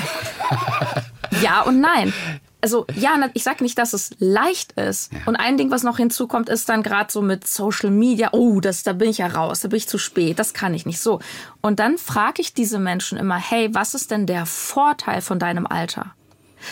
[1.41, 2.13] Ja und nein.
[2.59, 5.11] Also ja, ich sage nicht, dass es leicht ist.
[5.25, 8.29] Und ein Ding, was noch hinzukommt, ist dann gerade so mit Social Media.
[8.31, 10.85] Oh, das, da bin ich ja raus, da bin ich zu spät, das kann ich
[10.85, 11.19] nicht so.
[11.61, 15.67] Und dann frage ich diese Menschen immer, hey, was ist denn der Vorteil von deinem
[15.67, 16.13] Alter?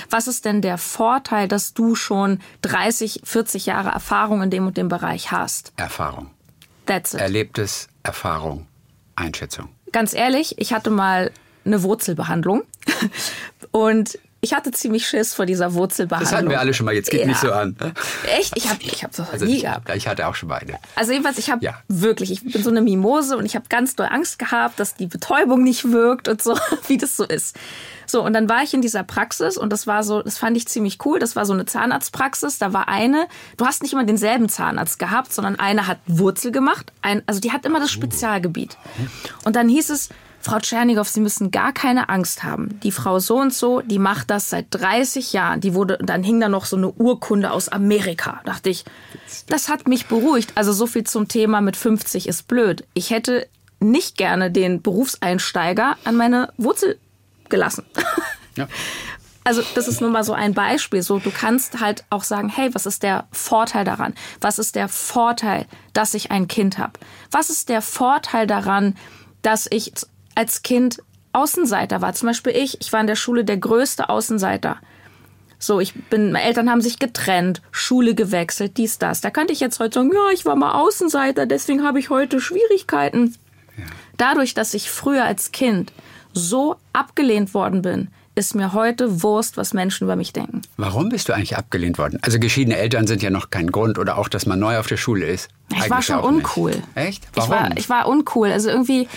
[0.10, 4.78] Was ist denn der Vorteil, dass du schon 30, 40 Jahre Erfahrung in dem und
[4.78, 5.74] dem Bereich hast?
[5.78, 6.32] Erfahrung.
[6.86, 7.22] That's it.
[7.22, 8.68] Erlebtes, Erfahrung,
[9.16, 9.70] Einschätzung.
[9.92, 11.32] Ganz ehrlich, ich hatte mal
[11.66, 12.64] eine Wurzelbehandlung
[13.72, 16.30] und ich hatte ziemlich Schiss vor dieser Wurzelbehandlung.
[16.32, 17.28] Das hatten wir alle schon mal, jetzt geht Ja.
[17.28, 17.76] mich so an.
[18.38, 18.54] Echt?
[18.56, 19.90] Ich habe ich hab das Also nie ich, gehabt.
[19.96, 20.78] ich hatte auch schon mal eine.
[20.96, 21.80] Also jedenfalls, ich habe Ja.
[21.88, 25.08] wirklich, ich bin so eine Mimose und ich habe ganz doll Angst gehabt, dass die
[25.08, 26.56] Betäubung nicht wirkt und so,
[26.88, 27.56] wie das so ist.
[28.08, 30.68] So, und dann war ich in dieser Praxis und das war so, das fand ich
[30.68, 31.18] ziemlich cool.
[31.18, 32.60] Das war so eine Zahnarztpraxis.
[32.60, 36.92] Da war eine, du hast nicht immer denselben Zahnarzt gehabt, sondern eine hat Wurzel gemacht.
[37.02, 38.78] Ein, also die hat immer das Spezialgebiet.
[39.44, 40.10] Und dann hieß es,
[40.46, 42.80] Frau Tschernigow, Sie müssen gar keine Angst haben.
[42.82, 45.60] Die Frau so und so, die macht das seit 30 Jahren.
[45.60, 48.42] Die wurde, dann hing da noch so eine Urkunde aus Amerika.
[48.46, 48.86] Dachte ich,
[49.48, 50.52] das hat mich beruhigt.
[50.54, 52.86] Also so viel zum Thema mit 50 ist blöd.
[52.94, 53.48] Ich hätte
[53.80, 57.00] nicht gerne den Berufseinsteiger an meine Wurzel
[57.50, 57.84] gelassen.
[58.56, 58.68] Ja.
[59.48, 61.04] Also das ist nur mal so ein Beispiel.
[61.04, 64.16] So, du kannst halt auch sagen, hey, was ist der Vorteil daran?
[64.42, 66.94] Was ist der Vorteil, dass ich ein Kind habe?
[67.30, 68.96] Was ist der Vorteil daran,
[69.44, 69.92] dass ich
[70.36, 71.02] als Kind
[71.34, 72.14] Außenseiter war?
[72.14, 74.78] Zum Beispiel ich, ich war in der Schule der größte Außenseiter.
[75.58, 79.22] So, ich bin, meine Eltern haben sich getrennt, Schule gewechselt, dies, das.
[79.22, 82.40] Da könnte ich jetzt heute sagen, ja, ich war mal Außenseiter, deswegen habe ich heute
[82.40, 83.36] Schwierigkeiten.
[84.18, 85.92] Dadurch, dass ich früher als Kind
[86.34, 90.62] so abgelehnt worden bin, ist mir heute Wurst, was Menschen über mich denken.
[90.78, 92.20] Warum bist du eigentlich abgelehnt worden?
[92.22, 94.98] Also geschiedene Eltern sind ja noch kein Grund oder auch, dass man neu auf der
[94.98, 95.50] Schule ist.
[95.72, 96.46] Ich war schon auch nicht.
[96.46, 96.84] uncool.
[96.96, 97.24] Echt?
[97.24, 97.50] Ich Warum?
[97.52, 98.52] war, ich war uncool.
[98.52, 99.08] Also irgendwie,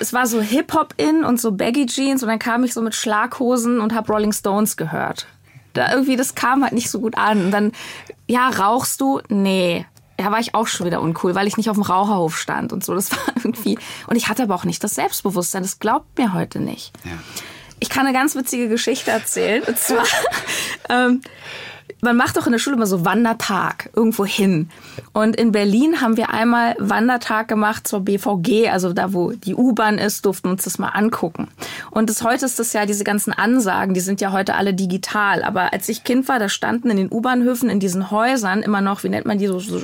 [0.00, 2.94] es war so Hip-Hop in und so Baggy Jeans und dann kam ich so mit
[2.94, 5.26] Schlaghosen und hab Rolling Stones gehört.
[5.72, 7.46] Da irgendwie, das kam halt nicht so gut an.
[7.46, 7.72] Und dann,
[8.26, 9.20] ja, rauchst du?
[9.28, 9.86] Nee.
[10.20, 12.84] Ja, war ich auch schon wieder uncool, weil ich nicht auf dem Raucherhof stand und
[12.84, 12.94] so.
[12.94, 13.78] Das war irgendwie.
[14.08, 15.62] Und ich hatte aber auch nicht das Selbstbewusstsein.
[15.62, 16.92] Das glaubt mir heute nicht.
[17.04, 17.12] Ja.
[17.80, 19.62] Ich kann eine ganz witzige Geschichte erzählen.
[19.62, 20.04] Und zwar,
[20.90, 21.20] ähm,
[22.00, 24.70] man macht doch in der Schule immer so Wandertag irgendwo hin.
[25.12, 29.98] Und in Berlin haben wir einmal Wandertag gemacht zur BVG, also da, wo die U-Bahn
[29.98, 31.48] ist, durften uns das mal angucken.
[31.90, 35.42] Und das, heute ist das ja, diese ganzen Ansagen, die sind ja heute alle digital.
[35.42, 39.02] Aber als ich Kind war, da standen in den U-Bahnhöfen, in diesen Häusern immer noch,
[39.02, 39.78] wie nennt man die, so, so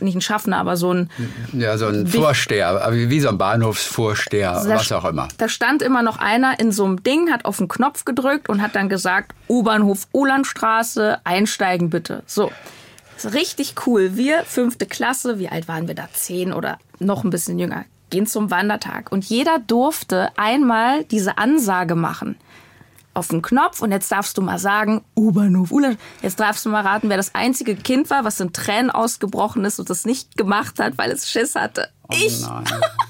[0.00, 1.10] nicht ein Schaffner, aber so ein
[1.52, 5.28] Ja, so ein Vorsteher, wie so ein Bahnhofsvorsteher, Also was auch immer.
[5.36, 8.62] Da stand immer noch einer in so einem Ding, hat auf den Knopf gedrückt und
[8.62, 11.18] hat dann gesagt, U-Bahnhof Olandstraße,
[11.58, 12.22] einsteigen bitte.
[12.26, 12.50] So.
[13.24, 14.16] Richtig cool.
[14.16, 16.08] Wir, fünfte Klasse, wie alt waren wir da?
[16.12, 19.10] Zehn oder noch ein bisschen jünger, gehen zum Wandertag.
[19.10, 22.36] Und jeder durfte einmal diese Ansage machen.
[23.14, 25.72] Auf den Knopf und jetzt darfst du mal sagen, U-Bahnhof.
[26.22, 29.80] Jetzt darfst du mal raten, wer das einzige Kind war, was in Tränen ausgebrochen ist
[29.80, 31.88] und das nicht gemacht hat, weil es Schiss hatte.
[32.12, 32.40] ich.
[32.42, 32.64] Nein.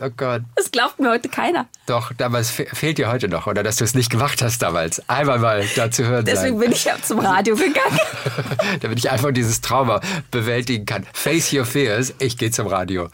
[0.00, 0.42] Oh Gott.
[0.54, 1.66] Das glaubt mir heute keiner.
[1.86, 5.02] Doch, es fe- fehlt dir heute noch, oder dass du es nicht gemacht hast damals.
[5.08, 7.98] Einmal mal dazu hören Deswegen sein, bin ich ja zum Radio gegangen.
[8.80, 11.04] damit ich einfach dieses Trauma bewältigen kann.
[11.12, 13.08] Face your fears, ich gehe zum Radio.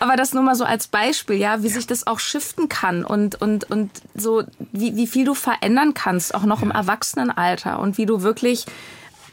[0.00, 3.40] Aber das nur mal so als Beispiel, ja, wie sich das auch shiften kann und,
[3.40, 8.06] und, und so, wie, wie viel du verändern kannst, auch noch im Erwachsenenalter und wie
[8.06, 8.64] du wirklich,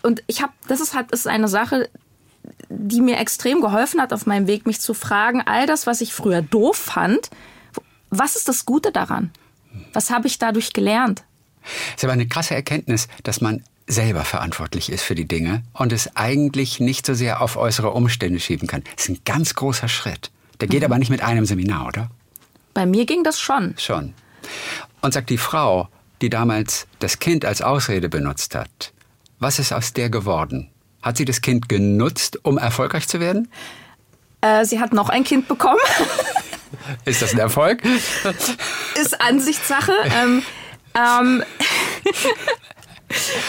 [0.02, 1.90] und ich habe, das ist halt, das ist eine Sache,
[2.70, 6.14] die mir extrem geholfen hat auf meinem Weg, mich zu fragen, all das, was ich
[6.14, 7.30] früher doof fand,
[8.10, 9.32] was ist das Gute daran?
[9.94, 11.24] Was habe ich dadurch gelernt?
[11.96, 16.16] ist aber eine krasse Erkenntnis, dass man selber verantwortlich ist für die Dinge und es
[16.16, 18.84] eigentlich nicht so sehr auf äußere Umstände schieben kann.
[18.96, 20.32] Das ist ein ganz großer Schritt.
[20.60, 22.10] Der geht aber nicht mit einem Seminar, oder?
[22.74, 23.76] Bei mir ging das schon.
[23.78, 24.14] Schon.
[25.02, 25.90] Und sagt die Frau,
[26.22, 28.94] die damals das Kind als Ausrede benutzt hat,
[29.40, 30.70] was ist aus der geworden?
[31.02, 33.50] Hat sie das Kind genutzt, um erfolgreich zu werden?
[34.42, 35.80] Äh, sie hat noch ein Kind bekommen.
[37.06, 37.84] Ist das ein Erfolg?
[39.00, 39.92] ist Ansichtssache.
[40.16, 40.42] ähm,
[40.96, 41.44] ähm,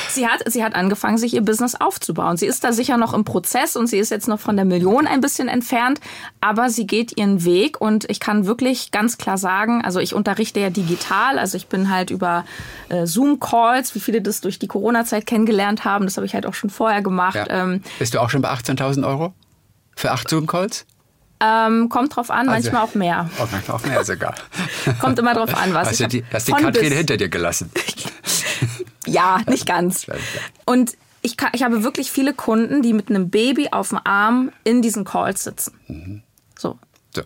[0.08, 2.36] sie, hat, sie hat angefangen, sich ihr Business aufzubauen.
[2.36, 5.06] Sie ist da sicher noch im Prozess und sie ist jetzt noch von der Million
[5.06, 6.00] ein bisschen entfernt,
[6.40, 10.60] aber sie geht ihren Weg und ich kann wirklich ganz klar sagen, also ich unterrichte
[10.60, 12.44] ja digital, also ich bin halt über
[12.88, 16.54] äh, Zoom-Calls, wie viele das durch die Corona-Zeit kennengelernt haben, das habe ich halt auch
[16.54, 17.36] schon vorher gemacht.
[17.36, 17.48] Ja.
[17.48, 19.34] Ähm, Bist du auch schon bei 18.000 Euro?
[19.96, 20.86] Für acht Zoom-Calls?
[21.44, 23.28] ähm, kommt drauf an, Also- manchmal auch mehr.
[23.40, 24.36] Oh, manchmal auch mehr sogar.
[25.00, 26.92] Kommt immer drauf an, was Hast ich du die, hast die Katrin bis.
[26.98, 27.70] hinter dir gelassen?
[29.06, 30.06] Ja, nicht ganz.
[30.64, 34.50] Und ich, kann, ich habe wirklich viele Kunden, die mit einem Baby auf dem Arm
[34.64, 35.72] in diesen Calls sitzen.
[35.86, 36.22] Mhm.
[36.58, 36.78] So.
[37.14, 37.22] So.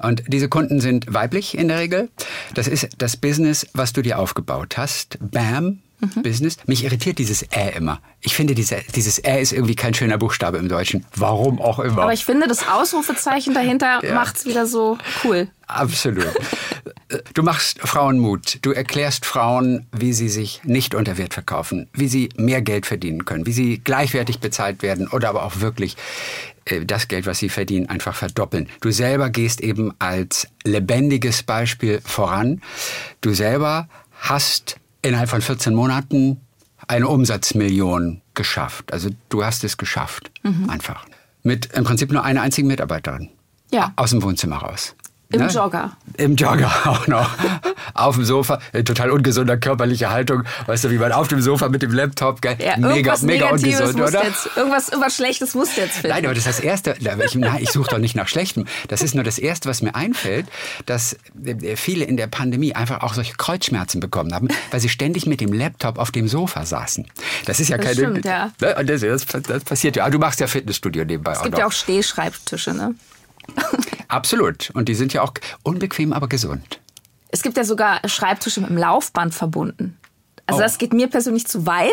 [0.00, 2.10] Und diese Kunden sind weiblich in der Regel.
[2.54, 5.18] Das ist das Business, was du dir aufgebaut hast.
[5.20, 5.80] BAM.
[6.00, 6.22] Mhm.
[6.22, 6.56] Business.
[6.66, 8.00] Mich irritiert dieses Ä immer.
[8.20, 11.04] Ich finde, diese, dieses Ä ist irgendwie kein schöner Buchstabe im Deutschen.
[11.16, 12.02] Warum auch immer.
[12.02, 14.14] Aber ich finde, das Ausrufezeichen dahinter Ja.
[14.14, 15.48] macht's wieder so cool.
[15.66, 16.26] Absolut.
[17.34, 18.58] Du machst Frauen Mut.
[18.62, 23.24] Du erklärst Frauen, wie sie sich nicht unter Wert verkaufen, wie sie mehr Geld verdienen
[23.24, 25.96] können, wie sie gleichwertig bezahlt werden oder aber auch wirklich
[26.66, 28.68] äh, das Geld, was sie verdienen, einfach verdoppeln.
[28.80, 32.62] Du selber gehst eben als lebendiges Beispiel voran.
[33.20, 33.88] Du selber
[34.20, 36.40] hast innerhalb von 14 Monaten
[36.86, 38.92] eine Umsatzmillion geschafft.
[38.92, 40.70] Also du hast es geschafft, mhm.
[40.70, 41.06] einfach.
[41.42, 43.30] Mit im Prinzip nur einer einzigen Mitarbeiterin.
[43.70, 43.92] Ja.
[43.96, 44.94] Aus dem Wohnzimmer raus.
[45.30, 45.48] Im ne?
[45.48, 45.92] Jogger.
[46.16, 47.30] Im Jogger auch noch.
[47.94, 50.44] auf dem Sofa, in total ungesunder körperlicher Haltung.
[50.66, 52.56] Weißt du, wie man auf dem Sofa mit dem Laptop, gell?
[52.58, 54.24] Ja, mega, mega ungesund, oder?
[54.24, 56.08] Jetzt, irgendwas, irgendwas Schlechtes musst du jetzt finden.
[56.08, 58.66] Nein, aber das ist das Erste, ich, nein, ich suche doch nicht nach Schlechtem.
[58.88, 60.46] Das ist nur das Erste, was mir einfällt,
[60.86, 65.26] dass äh, viele in der Pandemie einfach auch solche Kreuzschmerzen bekommen haben, weil sie ständig
[65.26, 67.06] mit dem Laptop auf dem Sofa saßen.
[67.44, 67.96] Das ist ja das keine...
[67.96, 68.50] Stimmt, ja.
[68.60, 68.84] Ne?
[68.84, 70.08] Das, das, das, passiert ja.
[70.08, 71.60] Du machst ja Fitnessstudio nebenbei es auch gibt noch.
[71.60, 72.94] ja auch Stehschreibtische, ne?
[74.08, 74.70] Absolut.
[74.70, 75.32] Und die sind ja auch
[75.62, 76.80] unbequem, aber gesund.
[77.30, 79.98] Es gibt ja sogar Schreibtische mit dem Laufband verbunden.
[80.46, 80.62] Also oh.
[80.62, 81.92] das geht mir persönlich zu weit,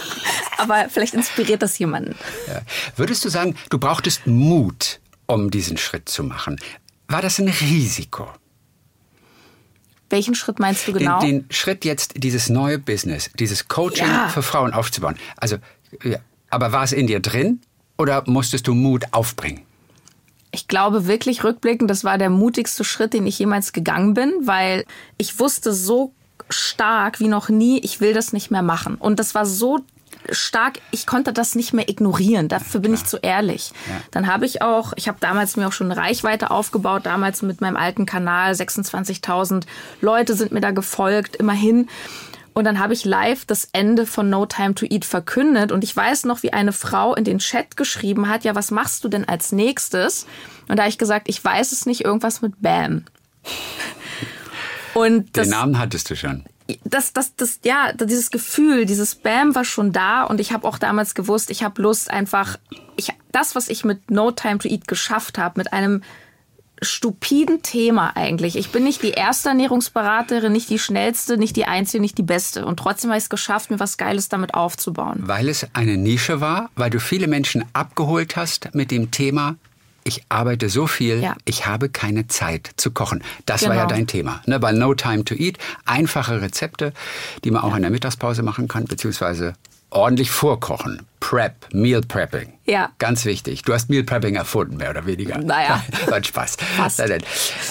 [0.58, 2.16] aber vielleicht inspiriert das jemanden.
[2.48, 2.62] Ja.
[2.96, 6.58] Würdest du sagen, du brauchtest Mut, um diesen Schritt zu machen?
[7.06, 8.28] War das ein Risiko?
[10.10, 11.20] Welchen Schritt meinst du genau?
[11.20, 14.28] Den, den Schritt jetzt, dieses neue Business, dieses Coaching ja.
[14.28, 15.16] für Frauen aufzubauen.
[15.36, 15.56] Also,
[16.02, 16.18] ja.
[16.50, 17.60] aber war es in dir drin
[17.96, 19.62] oder musstest du Mut aufbringen?
[20.52, 24.84] Ich glaube wirklich rückblickend, das war der mutigste Schritt, den ich jemals gegangen bin, weil
[25.16, 26.12] ich wusste so
[26.50, 28.96] stark wie noch nie, ich will das nicht mehr machen.
[28.96, 29.80] Und das war so
[30.30, 32.48] stark, ich konnte das nicht mehr ignorieren.
[32.48, 33.72] Dafür bin ich zu ehrlich.
[33.88, 34.00] Ja.
[34.10, 37.60] Dann habe ich auch, ich habe damals mir auch schon eine Reichweite aufgebaut, damals mit
[37.60, 39.64] meinem alten Kanal, 26.000
[40.00, 41.88] Leute sind mir da gefolgt, immerhin.
[42.54, 45.72] Und dann habe ich live das Ende von No Time to Eat verkündet.
[45.72, 49.04] Und ich weiß noch, wie eine Frau in den Chat geschrieben hat, ja, was machst
[49.04, 50.26] du denn als nächstes?
[50.68, 53.04] Und da habe ich gesagt, ich weiß es nicht, irgendwas mit Bam.
[54.94, 56.44] Und das, Den Namen hattest du schon.
[56.84, 60.78] Das, das, das, ja, dieses Gefühl, dieses Bam war schon da und ich habe auch
[60.78, 62.58] damals gewusst, ich habe Lust einfach,
[62.96, 66.02] ich, das, was ich mit No Time to Eat geschafft habe, mit einem
[66.82, 68.56] stupiden Thema eigentlich.
[68.56, 72.66] Ich bin nicht die erste Ernährungsberaterin, nicht die schnellste, nicht die einzige, nicht die beste.
[72.66, 75.20] Und trotzdem habe ich es geschafft, mir was Geiles damit aufzubauen.
[75.22, 79.56] Weil es eine Nische war, weil du viele Menschen abgeholt hast mit dem Thema,
[80.04, 81.36] ich arbeite so viel, ja.
[81.44, 83.22] ich habe keine Zeit zu kochen.
[83.46, 83.70] Das genau.
[83.70, 83.94] war ja genau.
[83.94, 84.42] dein Thema.
[84.46, 84.58] Ne?
[84.58, 86.92] Bei No Time to Eat, einfache Rezepte,
[87.44, 89.54] die man auch in der Mittagspause machen kann, beziehungsweise
[89.92, 91.06] ordentlich vorkochen.
[91.20, 92.54] Prep, Meal Prepping.
[92.64, 92.90] Ja.
[92.98, 93.62] Ganz wichtig.
[93.62, 95.38] Du hast Meal Prepping erfunden, mehr oder weniger.
[95.38, 95.82] Naja.
[96.08, 96.56] War Spaß.
[96.76, 97.02] Fast.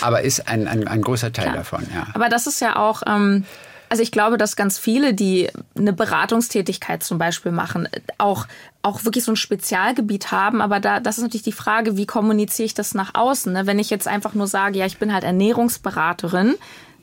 [0.02, 1.58] Aber ist ein, ein, ein großer Teil Klar.
[1.58, 2.08] davon, ja.
[2.14, 3.46] Aber das ist ja auch, ähm,
[3.90, 8.48] also ich glaube, dass ganz viele, die eine Beratungstätigkeit zum Beispiel machen, auch
[8.84, 12.66] auch wirklich so ein Spezialgebiet haben, aber da, das ist natürlich die Frage, wie kommuniziere
[12.66, 13.54] ich das nach außen?
[13.54, 13.68] Ne?
[13.68, 16.56] Wenn ich jetzt einfach nur sage, ja, ich bin halt Ernährungsberaterin,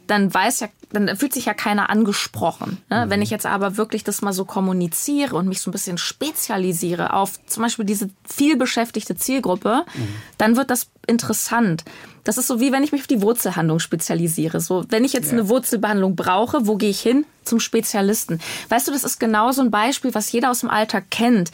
[0.08, 2.78] dann weiß ja, dann fühlt sich ja keiner angesprochen.
[2.90, 3.06] Ne?
[3.06, 3.10] Mhm.
[3.10, 7.12] Wenn ich jetzt aber wirklich das mal so kommuniziere und mich so ein bisschen spezialisiere
[7.12, 10.08] auf zum Beispiel diese viel beschäftigte Zielgruppe, mhm.
[10.38, 11.84] dann wird das interessant.
[12.24, 14.60] Das ist so wie wenn ich mich auf die Wurzelhandlung spezialisiere.
[14.60, 15.38] So, wenn ich jetzt ja.
[15.38, 17.24] eine Wurzelbehandlung brauche, wo gehe ich hin?
[17.44, 18.40] Zum Spezialisten.
[18.68, 21.50] Weißt du, das ist genau so ein Beispiel, was jeder aus dem Alltag kennt.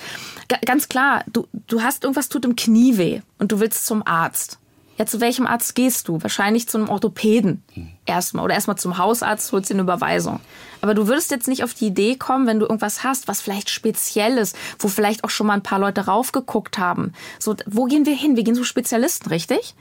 [0.48, 4.04] G ganz klar, du, du hast irgendwas tut im Knie weh und du willst zum
[4.04, 4.58] Arzt.
[4.96, 6.22] Ja, zu welchem Arzt gehst du?
[6.22, 7.62] Wahrscheinlich zu einem Orthopäden
[8.06, 10.40] erstmal oder erstmal zum Hausarzt, holst dir eine Überweisung.
[10.80, 13.70] Aber du würdest jetzt nicht auf die Idee kommen, wenn du irgendwas hast, was vielleicht
[13.70, 17.12] speziell ist, wo vielleicht auch schon mal ein paar Leute raufgeguckt haben.
[17.40, 18.36] So, wo gehen wir hin?
[18.36, 19.74] Wir gehen zu Spezialisten, richtig?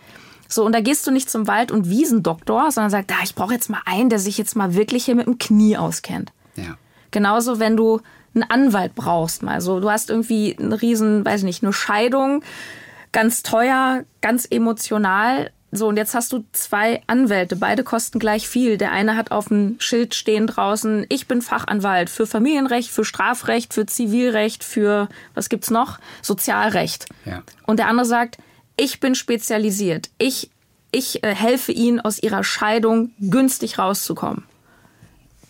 [0.47, 3.53] So, und da gehst du nicht zum Wald- und Wiesendoktor, sondern sagst, ah, ich brauche
[3.53, 6.31] jetzt mal einen, der sich jetzt mal wirklich hier mit dem Knie auskennt.
[6.55, 6.77] Ja.
[7.11, 8.01] Genauso, wenn du
[8.35, 9.61] einen Anwalt brauchst mal.
[9.61, 12.43] So, du hast irgendwie einen riesen, weiß ich nicht, eine Scheidung,
[13.13, 15.51] ganz teuer, ganz emotional.
[15.71, 18.77] So, und jetzt hast du zwei Anwälte, beide kosten gleich viel.
[18.77, 23.73] Der eine hat auf dem Schild stehen draußen, ich bin Fachanwalt für Familienrecht, für Strafrecht,
[23.73, 25.99] für Zivilrecht, für, was gibt's noch?
[26.21, 27.07] Sozialrecht.
[27.25, 27.41] Ja.
[27.65, 28.37] Und der andere sagt,
[28.77, 30.09] ich bin spezialisiert.
[30.17, 30.51] Ich,
[30.91, 34.43] ich äh, helfe Ihnen aus Ihrer Scheidung günstig rauszukommen.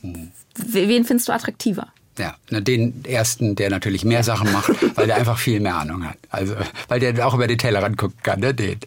[0.02, 0.32] Mhm.
[0.56, 1.88] Wen findest du attraktiver?
[2.18, 6.18] Ja, den ersten, der natürlich mehr Sachen macht, weil der einfach viel mehr Ahnung hat.
[6.30, 6.56] Also,
[6.88, 8.54] weil der auch über die Tellerrand gucken kann, ne?
[8.54, 8.80] Den.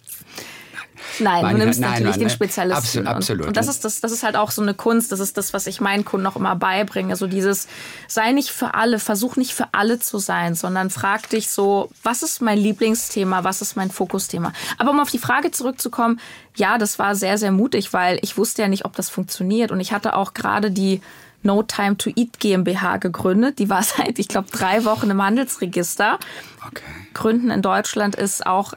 [1.19, 3.07] Nein, Meine, du nimmst nein, natürlich nein, den Spezialisten.
[3.07, 3.43] Absolut, absolut.
[3.43, 5.13] Und, und, das ist das, das ist halt auch so eine Kunst.
[5.13, 7.11] Das ist das, was ich meinen Kunden auch immer beibringe.
[7.11, 7.69] Also dieses,
[8.09, 12.23] sei nicht für alle, versuch nicht für alle zu sein, sondern frag dich so, was
[12.23, 14.53] ist mein Lieblingsthema, was ist mein Fokusthema?
[14.79, 16.21] Aber um auf die Frage zurückzukommen,
[16.55, 19.71] ja, das war sehr, sehr mutig, weil ich wusste ja nicht, ob das funktioniert.
[19.71, 21.01] Und ich hatte auch gerade die
[21.47, 23.59] No Time to Eat GmbH gegründet.
[23.59, 26.19] Die war seit, ich glaube, drei Wochen im Handelsregister.
[26.67, 26.83] Okay.
[27.15, 28.75] Gründen in Deutschland ist auch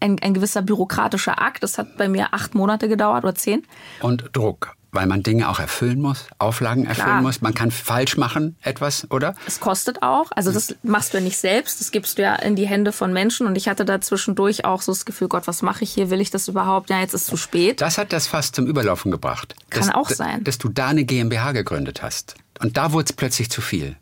[0.00, 1.62] ein, ein gewisser bürokratischer Akt.
[1.62, 3.66] Das hat bei mir acht Monate gedauert oder zehn.
[4.00, 7.22] Und Druck weil man Dinge auch erfüllen muss, Auflagen erfüllen Klar.
[7.22, 7.40] muss.
[7.40, 9.36] Man kann falsch machen etwas, oder?
[9.46, 10.32] Es kostet auch.
[10.32, 11.80] Also das machst du ja nicht selbst.
[11.80, 13.46] Das gibst du ja in die Hände von Menschen.
[13.46, 16.10] Und ich hatte da zwischendurch auch so das Gefühl, Gott, was mache ich hier?
[16.10, 16.90] Will ich das überhaupt?
[16.90, 17.80] Ja, jetzt ist es zu spät.
[17.80, 19.54] Das hat das fast zum Überlaufen gebracht.
[19.70, 20.42] Kann dass, auch sein.
[20.42, 22.34] Dass du da eine GmbH gegründet hast.
[22.58, 23.94] Und da wurde es plötzlich zu viel.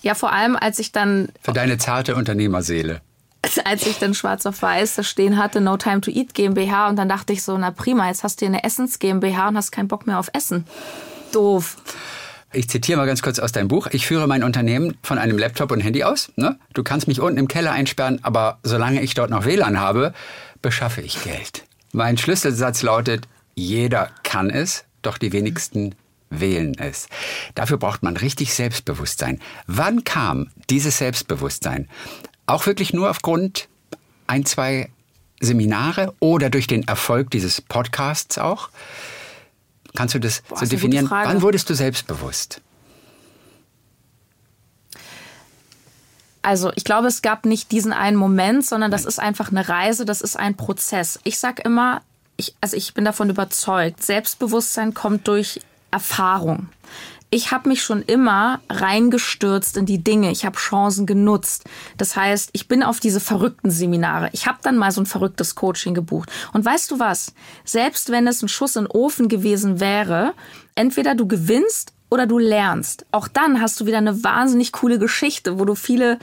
[0.00, 1.28] Ja, vor allem, als ich dann...
[1.42, 3.02] Für deine zarte Unternehmerseele
[3.64, 6.96] als ich dann schwarz auf weiß da stehen hatte, No Time to Eat GmbH und
[6.96, 9.70] dann dachte ich so, na prima, jetzt hast du hier eine Essens GmbH und hast
[9.70, 10.66] keinen Bock mehr auf Essen.
[11.32, 11.76] Doof.
[12.52, 13.88] Ich zitiere mal ganz kurz aus deinem Buch.
[13.92, 16.32] Ich führe mein Unternehmen von einem Laptop und Handy aus.
[16.36, 16.58] Ne?
[16.72, 20.14] Du kannst mich unten im Keller einsperren, aber solange ich dort noch WLAN habe,
[20.62, 21.64] beschaffe ich Geld.
[21.92, 25.94] Mein Schlüsselsatz lautet, jeder kann es, doch die wenigsten
[26.30, 27.08] wählen es.
[27.54, 29.40] Dafür braucht man richtig Selbstbewusstsein.
[29.66, 31.88] Wann kam dieses Selbstbewusstsein?
[32.48, 33.68] Auch wirklich nur aufgrund
[34.26, 34.88] ein, zwei
[35.38, 38.70] Seminare oder durch den Erfolg dieses Podcasts auch?
[39.94, 41.10] Kannst du das Boah, so definieren?
[41.10, 42.62] Wann wurdest du selbstbewusst?
[46.40, 49.08] Also ich glaube, es gab nicht diesen einen Moment, sondern das Nein.
[49.08, 51.20] ist einfach eine Reise, das ist ein Prozess.
[51.24, 52.00] Ich sage immer,
[52.38, 56.70] ich, also ich bin davon überzeugt, Selbstbewusstsein kommt durch Erfahrung
[57.30, 60.30] ich habe mich schon immer reingestürzt in die Dinge.
[60.30, 61.64] Ich habe Chancen genutzt.
[61.98, 64.30] Das heißt, ich bin auf diese verrückten Seminare.
[64.32, 66.30] Ich habe dann mal so ein verrücktes Coaching gebucht.
[66.54, 67.34] Und weißt du was?
[67.64, 70.32] Selbst wenn es ein Schuss in den Ofen gewesen wäre,
[70.74, 73.04] entweder du gewinnst oder du lernst.
[73.12, 76.18] Auch dann hast du wieder eine wahnsinnig coole Geschichte, wo du viele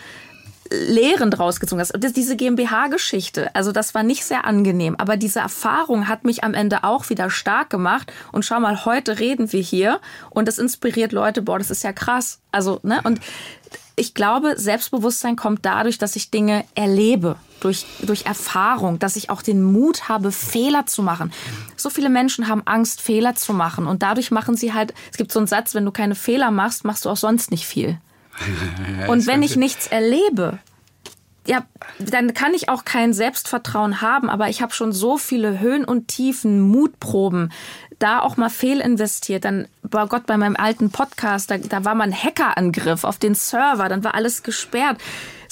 [0.70, 1.94] Lehren draus gezogen hast.
[1.98, 6.54] Das, diese GmbH-Geschichte, also das war nicht sehr angenehm, aber diese Erfahrung hat mich am
[6.54, 8.12] Ende auch wieder stark gemacht.
[8.32, 10.00] Und schau mal, heute reden wir hier
[10.30, 12.40] und das inspiriert Leute, boah, das ist ja krass.
[12.52, 13.20] Also, ne, und
[13.96, 19.42] ich glaube, Selbstbewusstsein kommt dadurch, dass ich Dinge erlebe, durch, durch Erfahrung, dass ich auch
[19.42, 21.32] den Mut habe, Fehler zu machen.
[21.78, 25.32] So viele Menschen haben Angst, Fehler zu machen und dadurch machen sie halt, es gibt
[25.32, 27.98] so einen Satz, wenn du keine Fehler machst, machst du auch sonst nicht viel.
[29.08, 30.60] Und wenn ich nichts erlebe,
[31.48, 31.66] ja,
[32.00, 36.08] dann kann ich auch kein Selbstvertrauen haben, aber ich habe schon so viele Höhen und
[36.08, 37.52] Tiefen, Mutproben,
[38.00, 39.46] da auch mal fehlinvestiert.
[39.46, 43.36] Dann, bei Gott, bei meinem alten Podcast, da, da war mal ein Hackerangriff auf den
[43.36, 44.98] Server, dann war alles gesperrt.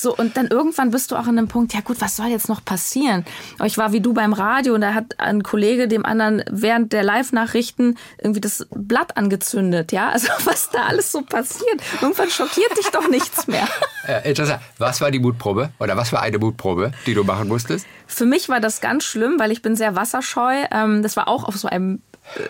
[0.03, 2.49] So, und dann irgendwann bist du auch an einem Punkt, ja gut, was soll jetzt
[2.49, 3.23] noch passieren?
[3.63, 7.03] Ich war wie du beim Radio und da hat ein Kollege dem anderen während der
[7.03, 10.09] Live-Nachrichten irgendwie das Blatt angezündet, ja?
[10.09, 11.81] Also was da alles so passiert.
[12.01, 13.65] Irgendwann schockiert dich doch nichts mehr.
[14.05, 14.59] Äh, interessant.
[14.79, 15.69] Was war die Mutprobe?
[15.79, 17.87] Oder was war eine Mutprobe, die du machen musstest?
[18.05, 20.65] Für mich war das ganz schlimm, weil ich bin sehr wasserscheu.
[20.71, 22.01] Ähm, das war auch auf so einem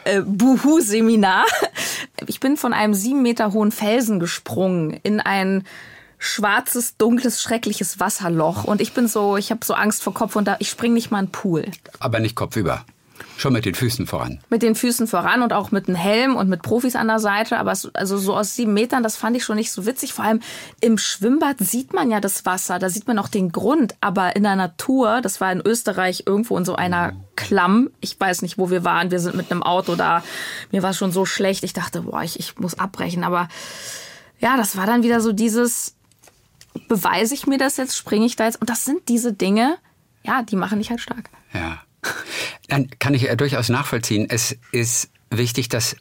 [0.06, 1.46] äh, Buhu-Seminar.
[2.26, 5.66] Ich bin von einem sieben Meter hohen Felsen gesprungen in ein
[6.24, 8.64] schwarzes, dunkles, schreckliches Wasserloch.
[8.64, 11.12] Und ich bin so, ich habe so Angst vor Kopf und da, ich spring nicht
[11.12, 11.66] mal in den Pool.
[12.00, 12.86] Aber nicht kopfüber.
[13.36, 14.40] Schon mit den Füßen voran.
[14.50, 17.58] Mit den Füßen voran und auch mit einem Helm und mit Profis an der Seite.
[17.58, 20.14] Aber also so aus sieben Metern, das fand ich schon nicht so witzig.
[20.14, 20.40] Vor allem
[20.82, 23.96] im Schwimmbad sieht man ja das Wasser, da sieht man auch den Grund.
[24.02, 27.90] Aber in der Natur, das war in Österreich irgendwo in so einer Klamm.
[28.00, 29.12] Ich weiß nicht, wo wir waren.
[29.12, 30.24] Wir sind mit einem Auto da.
[30.72, 31.64] Mir war es schon so schlecht.
[31.64, 33.24] Ich dachte, boah, ich, ich muss abbrechen.
[33.24, 33.50] Aber
[34.40, 35.96] ja, das war dann wieder so dieses,
[36.88, 38.60] beweise ich mir das jetzt, springe ich da jetzt?
[38.60, 39.78] Und das sind diese Dinge,
[40.24, 41.30] ja, die machen dich halt stark.
[41.54, 41.82] Ja.
[42.68, 44.28] Dann kann ich durchaus nachvollziehen.
[44.30, 45.96] Es ist wichtig, das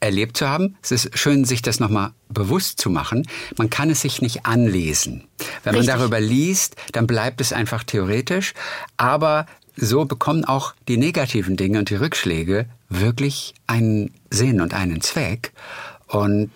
[0.00, 0.76] erlebt zu haben.
[0.82, 3.26] Es ist schön, sich das nochmal bewusst zu machen.
[3.56, 5.24] Man kann es sich nicht anlesen.
[5.62, 5.88] Wenn Richtig.
[5.88, 8.52] man darüber liest, dann bleibt es einfach theoretisch.
[8.96, 9.46] Aber
[9.76, 15.52] so bekommen auch die negativen Dinge und die Rückschläge wirklich einen Sinn und einen Zweck.
[16.06, 16.50] Und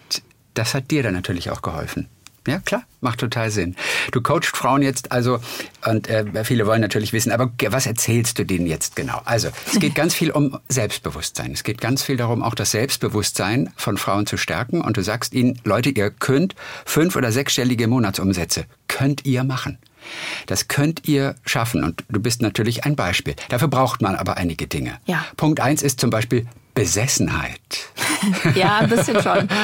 [0.55, 2.09] das hat dir dann natürlich auch geholfen.
[2.48, 3.76] Ja, klar, macht total Sinn.
[4.12, 5.38] Du coachst Frauen jetzt also,
[5.87, 9.20] und äh, viele wollen natürlich wissen, aber was erzählst du denen jetzt genau?
[9.24, 11.52] Also, es geht ganz viel um Selbstbewusstsein.
[11.52, 14.80] Es geht ganz viel darum, auch das Selbstbewusstsein von Frauen zu stärken.
[14.80, 19.78] Und du sagst ihnen, Leute, ihr könnt fünf- oder sechsstellige Monatsumsätze, könnt ihr machen.
[20.46, 23.34] Das könnt ihr schaffen und du bist natürlich ein Beispiel.
[23.48, 24.98] Dafür braucht man aber einige Dinge.
[25.06, 25.24] Ja.
[25.37, 26.46] Punkt eins ist zum Beispiel
[26.78, 27.90] Besessenheit.
[28.54, 29.48] ja, ein bisschen schon.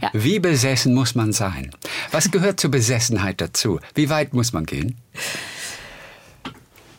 [0.00, 0.10] Ja.
[0.12, 1.70] Wie besessen muss man sein?
[2.12, 3.80] Was gehört zur Besessenheit dazu?
[3.94, 4.96] Wie weit muss man gehen?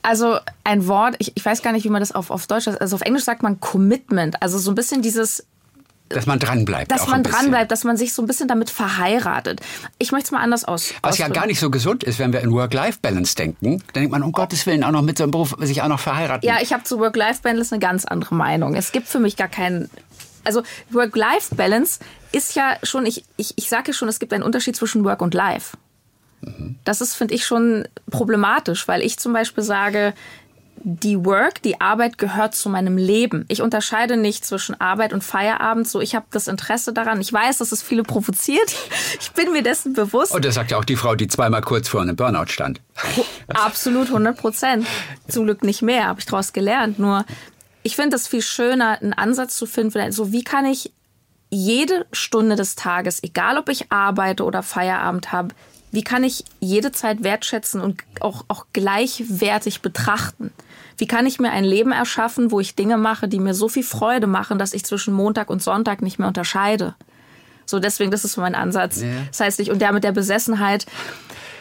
[0.02, 2.96] Also ein Wort, ich, ich weiß gar nicht, wie man das auf, auf Deutsch, also
[2.96, 4.42] auf Englisch sagt man Commitment.
[4.42, 5.46] Also so ein bisschen dieses
[6.10, 6.92] dass man dranbleibt.
[6.92, 9.62] Dass man dranbleibt, dass man sich so ein bisschen damit verheiratet.
[10.00, 10.94] Ich möchte es mal anders aus.
[11.02, 13.84] Was ja gar nicht so gesund ist, wenn wir in Work-Life-Balance denken.
[13.94, 16.00] Dann denkt man, um Gottes Willen, auch noch mit so einem Beruf sich auch noch
[16.00, 16.48] verheiraten.
[16.48, 18.76] Ja, ich habe zu Work-Life-Balance eine ganz andere Meinung.
[18.76, 19.90] Es gibt für mich gar keinen.
[20.44, 22.00] Also Work-Life-Balance
[22.32, 25.22] ist ja schon, ich, ich, ich sage ja schon, es gibt einen Unterschied zwischen Work
[25.22, 25.78] und Life.
[26.86, 30.14] Das ist, finde ich, schon problematisch, weil ich zum Beispiel sage,
[30.84, 33.46] die Work, die Arbeit gehört zu meinem Leben.
[33.48, 35.88] Ich unterscheide nicht zwischen Arbeit und Feierabend.
[35.88, 37.22] So, ich habe das Interesse daran.
[37.22, 38.76] Ich weiß, dass es viele provoziert.
[39.22, 40.34] Ich bin mir dessen bewusst.
[40.34, 42.80] Und das sagt ja auch die Frau, die zweimal kurz vor einem Burnout stand.
[43.48, 44.88] Absolut 100 Prozent.
[45.28, 47.00] Zum Glück nicht mehr, habe ich daraus gelernt.
[47.00, 47.26] Nur,
[47.84, 50.12] ich finde es viel schöner, einen Ansatz zu finden.
[50.12, 50.92] So, wie kann ich
[51.50, 55.56] jede Stunde des Tages, egal ob ich arbeite oder Feierabend habe,
[55.92, 60.52] wie kann ich jede Zeit wertschätzen und auch, auch gleichwertig betrachten?
[61.00, 63.84] Wie kann ich mir ein Leben erschaffen, wo ich Dinge mache, die mir so viel
[63.84, 66.96] Freude machen, dass ich zwischen Montag und Sonntag nicht mehr unterscheide?
[67.66, 69.02] So, deswegen, das ist mein Ansatz.
[69.02, 69.08] Ja.
[69.30, 70.86] Das heißt, ich, und der mit der Besessenheit,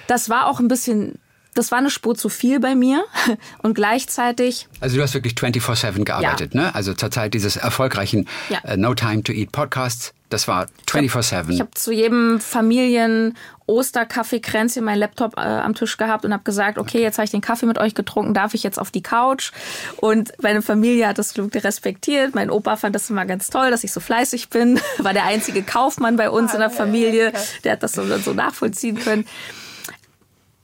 [0.09, 1.19] das war auch ein bisschen
[1.55, 3.05] das war eine Spur zu viel bei mir
[3.63, 4.69] und gleichzeitig.
[4.81, 6.61] Also du hast wirklich 24/7 gearbeitet, ja.
[6.61, 6.75] ne?
[6.75, 8.59] Also zur Zeit dieses erfolgreichen ja.
[8.65, 11.51] uh, No Time to Eat Podcasts, das war 24/7.
[11.51, 16.43] Ich habe hab zu jedem Familien Osterkaffeekränzchen meinen Laptop äh, am Tisch gehabt und habe
[16.43, 19.03] gesagt, okay, jetzt habe ich den Kaffee mit euch getrunken, darf ich jetzt auf die
[19.03, 19.53] Couch?
[19.97, 22.35] Und meine Familie hat das respektiert.
[22.35, 24.81] Mein Opa fand das immer ganz toll, dass ich so fleißig bin.
[24.99, 27.33] War der einzige Kaufmann bei uns in der Familie,
[27.65, 29.27] der hat das so, so nachvollziehen können.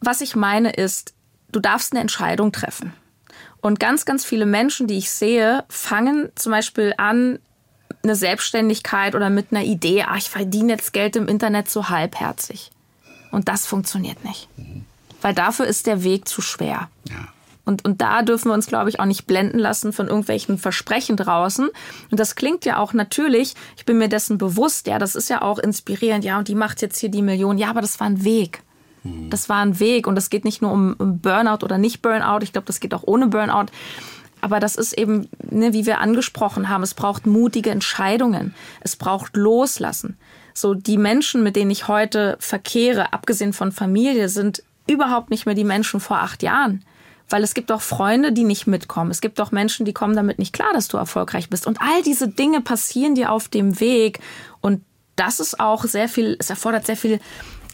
[0.00, 1.14] Was ich meine ist,
[1.52, 2.92] du darfst eine Entscheidung treffen.
[3.60, 7.38] Und ganz, ganz viele Menschen, die ich sehe, fangen zum Beispiel an,
[8.04, 12.70] eine Selbstständigkeit oder mit einer Idee, ach, ich verdiene jetzt Geld im Internet so halbherzig.
[13.30, 14.48] Und das funktioniert nicht.
[14.56, 14.84] Mhm.
[15.20, 16.88] Weil dafür ist der Weg zu schwer.
[17.08, 17.28] Ja.
[17.64, 21.16] Und, und da dürfen wir uns, glaube ich, auch nicht blenden lassen von irgendwelchen Versprechen
[21.16, 21.68] draußen.
[22.10, 25.40] Und das klingt ja auch natürlich, ich bin mir dessen bewusst, ja, das ist ja
[25.40, 27.56] auch inspirierend, ja, und die macht jetzt hier die Million.
[27.56, 28.62] Ja, aber das war ein Weg.
[29.02, 29.30] Mhm.
[29.30, 32.42] Das war ein Weg und es geht nicht nur um Burnout oder nicht Burnout.
[32.42, 33.66] Ich glaube, das geht auch ohne Burnout.
[34.44, 38.54] Aber das ist eben, ne, wie wir angesprochen haben, es braucht mutige Entscheidungen.
[38.82, 40.18] Es braucht Loslassen.
[40.52, 45.54] So die Menschen, mit denen ich heute verkehre, abgesehen von Familie, sind überhaupt nicht mehr
[45.54, 46.84] die Menschen vor acht Jahren.
[47.30, 49.10] Weil es gibt auch Freunde, die nicht mitkommen.
[49.10, 51.66] Es gibt auch Menschen, die kommen damit nicht klar, dass du erfolgreich bist.
[51.66, 54.18] Und all diese Dinge passieren dir auf dem Weg.
[54.60, 54.82] Und
[55.16, 57.18] das ist auch sehr viel, es erfordert sehr viel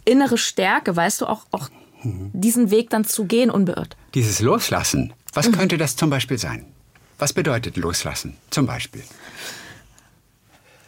[0.04, 1.68] innere Stärke, weißt du, auch, auch
[2.04, 3.96] diesen Weg dann zu gehen unbeirrt.
[4.14, 5.52] Dieses Loslassen, was mhm.
[5.52, 6.66] könnte das zum Beispiel sein?
[7.18, 9.04] Was bedeutet Loslassen zum Beispiel?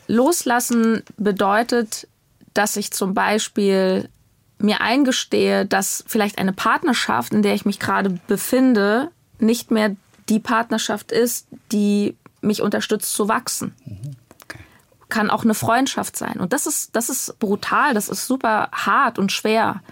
[0.09, 2.09] Loslassen bedeutet,
[2.55, 4.09] dass ich zum Beispiel
[4.59, 9.97] mir eingestehe, dass vielleicht eine Partnerschaft, in der ich mich gerade befinde, nicht mehr
[10.29, 13.75] die Partnerschaft ist, die mich unterstützt zu wachsen.
[13.85, 14.17] Mhm
[15.13, 16.41] kann auch eine Freundschaft sein.
[16.41, 19.83] Und das ist, das ist brutal, das ist super hart und schwer.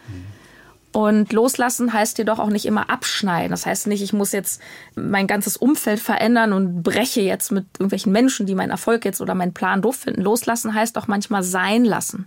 [0.93, 3.51] Und loslassen heißt jedoch auch nicht immer abschneiden.
[3.51, 4.61] Das heißt nicht, ich muss jetzt
[4.97, 9.35] mein ganzes Umfeld verändern und breche jetzt mit irgendwelchen Menschen, die meinen Erfolg jetzt oder
[9.35, 10.23] meinen Plan doof finden.
[10.23, 12.27] Loslassen heißt auch manchmal sein lassen.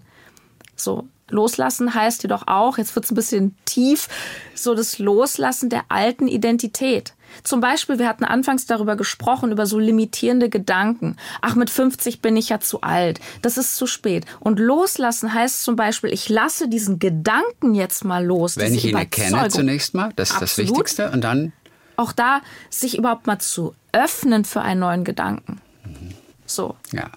[0.78, 4.07] So, loslassen heißt jedoch auch, jetzt wird es ein bisschen tief,
[4.55, 7.14] so das Loslassen der alten Identität.
[7.43, 11.17] Zum Beispiel, wir hatten anfangs darüber gesprochen, über so limitierende Gedanken.
[11.41, 13.19] Ach, mit 50 bin ich ja zu alt.
[13.41, 14.25] Das ist zu spät.
[14.39, 18.57] Und loslassen heißt zum Beispiel, ich lasse diesen Gedanken jetzt mal los.
[18.57, 20.51] Wenn ich ihn erkenne zunächst mal, das ist Absolut.
[20.51, 21.11] das Wichtigste.
[21.11, 21.53] Und dann?
[21.95, 25.61] Auch da, sich überhaupt mal zu öffnen für einen neuen Gedanken.
[25.86, 26.13] Mhm.
[26.45, 26.75] So.
[26.91, 27.09] Ja,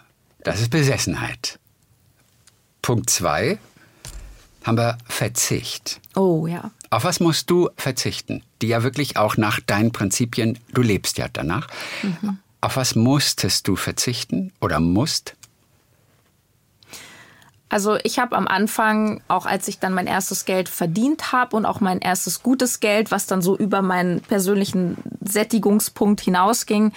[0.44, 1.58] das ist Besessenheit.
[2.82, 3.58] Punkt zwei
[4.64, 6.00] haben wir Verzicht.
[6.14, 6.70] Oh ja.
[6.90, 8.42] Auf was musst du verzichten?
[8.62, 11.68] Die ja wirklich auch nach deinen Prinzipien, du lebst ja danach.
[12.02, 12.38] Mhm.
[12.60, 15.34] Auf was musstest du verzichten oder musst?
[17.68, 21.66] Also ich habe am Anfang, auch als ich dann mein erstes Geld verdient habe und
[21.66, 26.92] auch mein erstes gutes Geld, was dann so über meinen persönlichen Sättigungspunkt hinausging,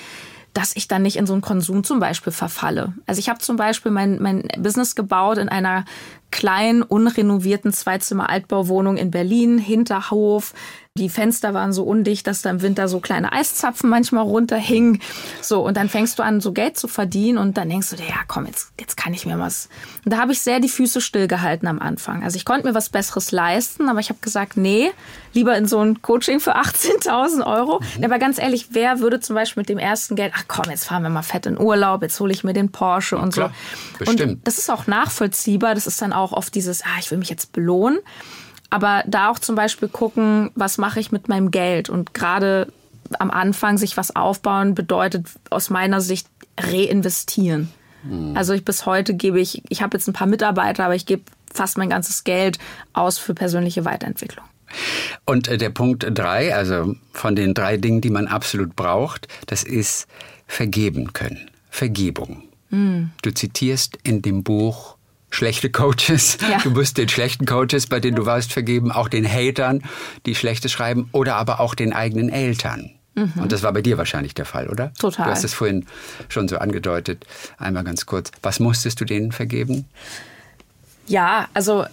[0.54, 2.94] dass ich dann nicht in so einen Konsum zum Beispiel verfalle.
[3.06, 5.86] Also ich habe zum Beispiel mein, mein Business gebaut in einer
[6.32, 10.54] kleinen, unrenovierten Zweizimmer-Altbauwohnung in Berlin, Hinterhof,
[10.98, 15.02] die Fenster waren so undicht, dass da im Winter so kleine Eiszapfen manchmal runterhingen.
[15.42, 18.08] So, und dann fängst du an, so Geld zu verdienen und dann denkst du dir,
[18.08, 19.70] ja komm, jetzt, jetzt kann ich mir was.
[20.04, 22.24] Und da habe ich sehr die Füße stillgehalten am Anfang.
[22.24, 24.92] Also ich konnte mir was Besseres leisten, aber ich habe gesagt, nee,
[25.34, 27.82] lieber in so ein Coaching für 18.000 Euro.
[27.98, 28.04] Mhm.
[28.04, 31.04] Aber ganz ehrlich, wer würde zum Beispiel mit dem ersten Geld, ach komm, jetzt fahren
[31.04, 33.52] wir mal fett in Urlaub, jetzt hole ich mir den Porsche und Klar,
[33.94, 34.00] so.
[34.00, 34.22] Bestimmt.
[34.22, 35.76] Und das ist auch nachvollziehbar.
[35.76, 38.00] Das ist dann auch oft dieses, ah, ich will mich jetzt belohnen.
[38.70, 41.90] Aber da auch zum Beispiel gucken, was mache ich mit meinem Geld?
[41.90, 42.72] Und gerade
[43.18, 46.28] am Anfang sich was aufbauen bedeutet aus meiner Sicht
[46.60, 47.70] reinvestieren.
[48.04, 48.38] Mhm.
[48.38, 51.24] Also ich bis heute gebe ich, ich habe jetzt ein paar Mitarbeiter, aber ich gebe
[51.52, 52.60] fast mein ganzes Geld
[52.94, 54.46] aus für persönliche Weiterentwicklung.
[55.26, 59.64] Und äh, der Punkt drei, also von den drei Dingen, die man absolut braucht, das
[59.64, 60.08] ist
[60.46, 61.50] vergeben können.
[61.72, 62.44] Vergebung.
[62.70, 63.12] Mhm.
[63.24, 64.96] Du zitierst in dem Buch
[65.30, 66.38] schlechte Coaches.
[66.50, 66.58] Ja.
[66.60, 69.84] Du musst den schlechten Coaches, bei denen du warst, vergeben, auch den Hatern,
[70.26, 72.92] die Schlechtes schreiben oder aber auch den eigenen Eltern.
[73.36, 74.94] Und das war bei dir wahrscheinlich der Fall, oder?
[74.94, 75.26] Total.
[75.26, 75.86] Du hast es vorhin
[76.30, 77.26] schon so angedeutet.
[77.58, 78.32] Einmal ganz kurz.
[78.42, 79.86] Was musstest du denen vergeben?
[81.06, 81.86] Ja, also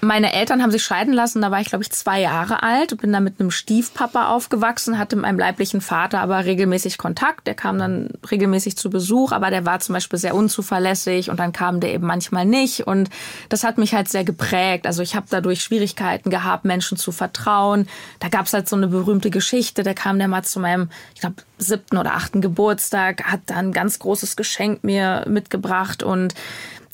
[0.00, 3.12] meine Eltern haben sich scheiden lassen, da war ich, glaube ich, zwei Jahre alt, bin
[3.12, 7.46] da mit einem Stiefpapa aufgewachsen, hatte mit meinem leiblichen Vater aber regelmäßig Kontakt.
[7.46, 11.52] Der kam dann regelmäßig zu Besuch, aber der war zum Beispiel sehr unzuverlässig und dann
[11.52, 12.86] kam der eben manchmal nicht.
[12.86, 13.10] Und
[13.48, 14.86] das hat mich halt sehr geprägt.
[14.86, 17.86] Also ich habe dadurch Schwierigkeiten gehabt, Menschen zu vertrauen.
[18.20, 21.20] Da gab es halt so eine berühmte Geschichte, da kam der mal zu meinem, ich
[21.20, 26.34] glaube, siebten oder achten Geburtstag, hat dann ein ganz großes Geschenk mir mitgebracht und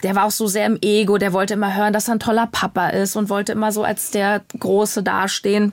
[0.07, 2.47] der war auch so sehr im Ego, der wollte immer hören, dass er ein toller
[2.47, 5.73] Papa ist und wollte immer so als der Große dastehen.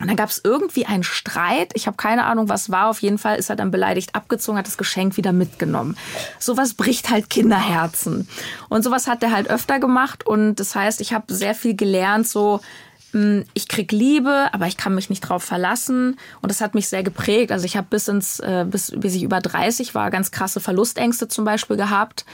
[0.00, 1.72] Und dann gab es irgendwie einen Streit.
[1.74, 2.88] Ich habe keine Ahnung, was war.
[2.88, 5.98] Auf jeden Fall ist er dann beleidigt abgezogen, hat das Geschenk wieder mitgenommen.
[6.38, 8.26] Sowas bricht halt Kinderherzen.
[8.70, 10.26] Und sowas hat er halt öfter gemacht.
[10.26, 12.60] Und das heißt, ich habe sehr viel gelernt, so
[13.12, 16.16] mh, ich krieg Liebe, aber ich kann mich nicht drauf verlassen.
[16.40, 17.52] Und das hat mich sehr geprägt.
[17.52, 21.28] Also ich habe bis ins, äh, bis, bis ich über 30 war, ganz krasse Verlustängste
[21.28, 22.24] zum Beispiel gehabt.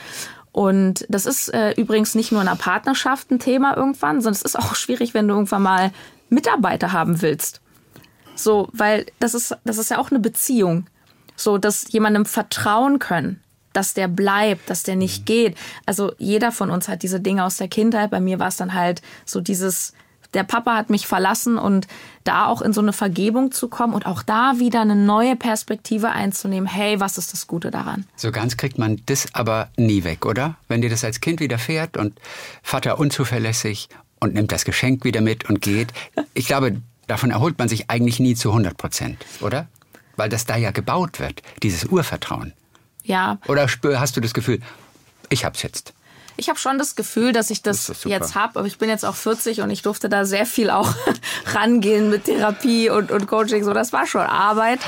[0.54, 4.42] Und das ist äh, übrigens nicht nur in einer Partnerschaft ein Thema irgendwann, sondern es
[4.42, 5.90] ist auch schwierig, wenn du irgendwann mal
[6.28, 7.60] Mitarbeiter haben willst.
[8.36, 10.86] So, weil das ist, das ist ja auch eine Beziehung.
[11.34, 13.42] So, dass jemandem vertrauen können,
[13.72, 15.56] dass der bleibt, dass der nicht geht.
[15.86, 18.12] Also jeder von uns hat diese Dinge aus der Kindheit.
[18.12, 19.92] Bei mir war es dann halt so dieses,
[20.34, 21.86] der Papa hat mich verlassen und
[22.24, 26.10] da auch in so eine Vergebung zu kommen und auch da wieder eine neue Perspektive
[26.10, 26.66] einzunehmen.
[26.68, 28.04] Hey, was ist das Gute daran?
[28.16, 30.56] So ganz kriegt man das aber nie weg, oder?
[30.68, 32.18] Wenn dir das als Kind widerfährt und
[32.62, 33.88] Vater unzuverlässig
[34.20, 35.92] und nimmt das Geschenk wieder mit und geht.
[36.36, 39.68] Ich glaube, davon erholt man sich eigentlich nie zu 100 Prozent, oder?
[40.16, 42.52] Weil das da ja gebaut wird, dieses Urvertrauen.
[43.04, 43.68] Ja, Oder
[44.00, 44.60] hast du das Gefühl,
[45.28, 45.92] ich hab's jetzt?
[46.36, 49.04] Ich habe schon das Gefühl, dass ich das, Das jetzt habe, aber ich bin jetzt
[49.04, 50.92] auch 40 und ich durfte da sehr viel auch
[51.54, 53.64] rangehen mit Therapie und, und Coaching.
[53.64, 54.80] So, das war schon Arbeit.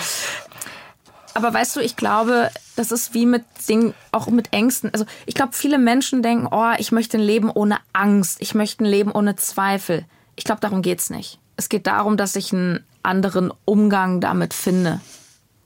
[1.35, 4.91] Aber weißt du, ich glaube, das ist wie mit Dingen, auch mit Ängsten.
[4.93, 8.85] Also ich glaube, viele Menschen denken, oh, ich möchte ein Leben ohne Angst, ich möchte
[8.85, 10.07] ein Leben ohne Zweifel.
[10.35, 11.39] Ich glaube, darum geht's nicht.
[11.57, 15.01] Es geht darum, dass ich einen anderen Umgang damit finde.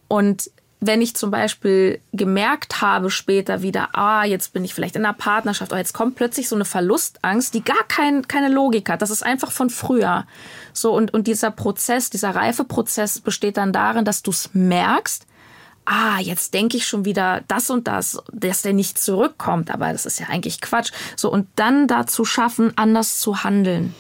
[0.09, 0.51] Und
[0.81, 5.15] wenn ich zum Beispiel gemerkt habe später wieder, ah, jetzt bin ich vielleicht in einer
[5.15, 9.03] Partnerschaft, oder jetzt kommt plötzlich so eine Verlustangst, die gar kein, keine Logik hat.
[9.03, 10.27] Das ist einfach von früher.
[10.73, 15.27] So, und, und dieser Prozess, dieser Reifeprozess besteht dann darin, dass du es merkst,
[15.85, 20.07] ah, jetzt denke ich schon wieder das und das, dass der nicht zurückkommt, aber das
[20.07, 20.93] ist ja eigentlich Quatsch.
[21.17, 23.95] So, und dann dazu schaffen, anders zu handeln.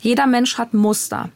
[0.00, 1.30] Jeder Mensch hat Muster.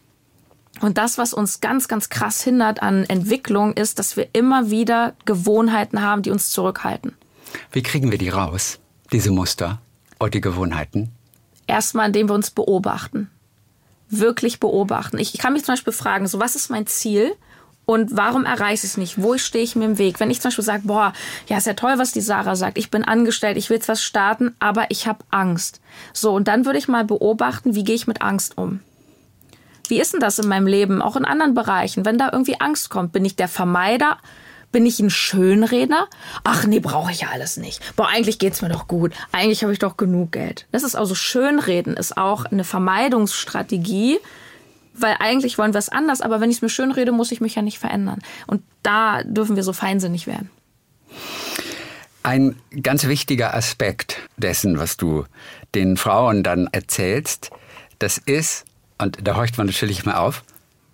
[0.81, 5.14] Und das, was uns ganz, ganz krass hindert an Entwicklung, ist, dass wir immer wieder
[5.25, 7.14] Gewohnheiten haben, die uns zurückhalten.
[7.70, 8.79] Wie kriegen wir die raus,
[9.12, 9.81] diese Muster
[10.18, 11.11] und die Gewohnheiten?
[11.66, 13.31] Erstmal, indem wir uns beobachten.
[14.09, 15.18] Wirklich beobachten.
[15.18, 17.33] Ich kann mich zum Beispiel fragen, so was ist mein Ziel?
[17.85, 19.20] Und warum erreiche ich es nicht?
[19.20, 20.20] Wo stehe ich mir im Weg?
[20.20, 21.12] Wenn ich zum Beispiel sage, boah,
[21.49, 22.79] ja, ist ja toll, was die Sarah sagt.
[22.79, 25.81] Ich bin angestellt, ich will jetzt was starten, aber ich habe Angst.
[26.12, 28.81] So, und dann würde ich mal beobachten, wie gehe ich mit Angst um?
[29.89, 32.05] Wie ist denn das in meinem Leben, auch in anderen Bereichen?
[32.05, 34.18] Wenn da irgendwie Angst kommt, bin ich der Vermeider?
[34.70, 36.09] Bin ich ein Schönredner?
[36.45, 37.95] Ach nee, brauche ich ja alles nicht.
[37.95, 39.12] Boah, eigentlich geht's mir doch gut.
[39.30, 40.66] Eigentlich habe ich doch genug Geld.
[40.72, 44.18] Das ist also Schönreden ist auch eine Vermeidungsstrategie,
[44.95, 47.55] weil eigentlich wollen wir es anders, aber wenn ich es mir schönrede, muss ich mich
[47.55, 48.20] ja nicht verändern.
[48.47, 50.51] Und da dürfen wir so feinsinnig werden.
[52.22, 55.24] Ein ganz wichtiger Aspekt dessen, was du
[55.74, 57.51] den Frauen dann erzählst,
[57.99, 58.64] das ist,
[59.03, 60.42] und da horcht man natürlich mal auf,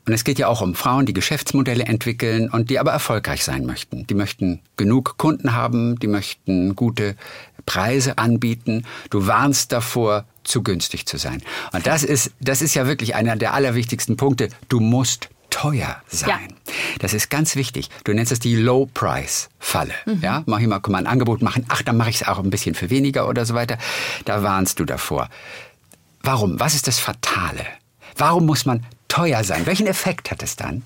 [0.09, 3.67] und es geht ja auch um Frauen, die Geschäftsmodelle entwickeln und die aber erfolgreich sein
[3.67, 4.07] möchten.
[4.07, 7.15] Die möchten genug Kunden haben, die möchten gute
[7.67, 8.87] Preise anbieten.
[9.11, 11.43] Du warnst davor, zu günstig zu sein.
[11.75, 14.49] Und das ist, das ist ja wirklich einer der allerwichtigsten Punkte.
[14.71, 16.55] Du musst teuer sein.
[16.67, 16.73] Ja.
[17.01, 17.91] Das ist ganz wichtig.
[18.05, 19.93] Du nennst es die Low-Price-Falle.
[20.23, 21.67] Ja, mach ich mal, kann man ein Angebot machen.
[21.69, 23.77] Ach, dann mache ich es auch ein bisschen für weniger oder so weiter.
[24.25, 25.29] Da warnst du davor.
[26.23, 26.59] Warum?
[26.59, 27.67] Was ist das Fatale?
[28.19, 29.67] Warum muss man teuer sein?
[29.67, 30.83] Welchen Effekt hat es dann?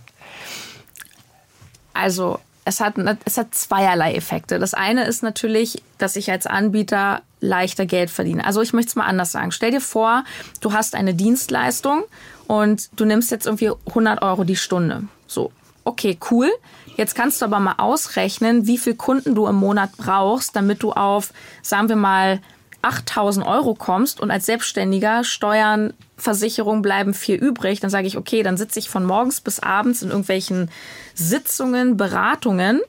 [1.94, 4.58] Also es hat, es hat zweierlei Effekte.
[4.58, 8.44] Das eine ist natürlich, dass ich als Anbieter leichter Geld verdiene.
[8.46, 9.50] Also ich möchte es mal anders sagen.
[9.50, 10.24] Stell dir vor,
[10.60, 12.04] du hast eine Dienstleistung
[12.46, 15.04] und du nimmst jetzt irgendwie 100 Euro die Stunde.
[15.26, 15.50] So,
[15.84, 16.50] okay, cool.
[16.96, 20.92] Jetzt kannst du aber mal ausrechnen, wie viel Kunden du im Monat brauchst, damit du
[20.92, 22.40] auf, sagen wir mal,
[22.82, 28.42] 8000 Euro kommst und als Selbstständiger Steuern, Versicherung bleiben viel übrig, dann sage ich, okay,
[28.42, 30.70] dann sitze ich von morgens bis abends in irgendwelchen
[31.14, 32.80] Sitzungen, Beratungen,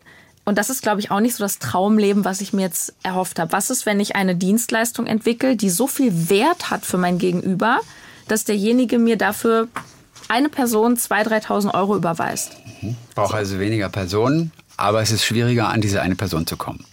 [0.45, 3.39] und das ist, glaube ich, auch nicht so das Traumleben, was ich mir jetzt erhofft
[3.39, 3.51] habe.
[3.53, 7.79] Was ist, wenn ich eine Dienstleistung entwickle, die so viel Wert hat für mein Gegenüber,
[8.27, 9.69] dass derjenige mir dafür
[10.27, 12.57] eine Person 2.000, 3.000 Euro überweist?
[12.81, 12.95] Mhm.
[13.15, 16.85] Braucht also weniger Personen, aber es ist schwieriger, an diese eine Person zu kommen.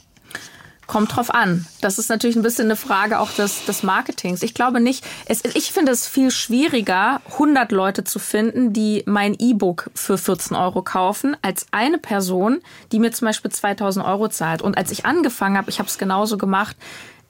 [0.90, 1.66] Kommt drauf an.
[1.80, 4.42] Das ist natürlich ein bisschen eine Frage auch des, des Marketings.
[4.42, 9.34] Ich glaube nicht, es, ich finde es viel schwieriger, 100 Leute zu finden, die mein
[9.38, 12.58] E-Book für 14 Euro kaufen, als eine Person,
[12.90, 14.62] die mir zum Beispiel 2000 Euro zahlt.
[14.62, 16.76] Und als ich angefangen habe, ich habe es genauso gemacht,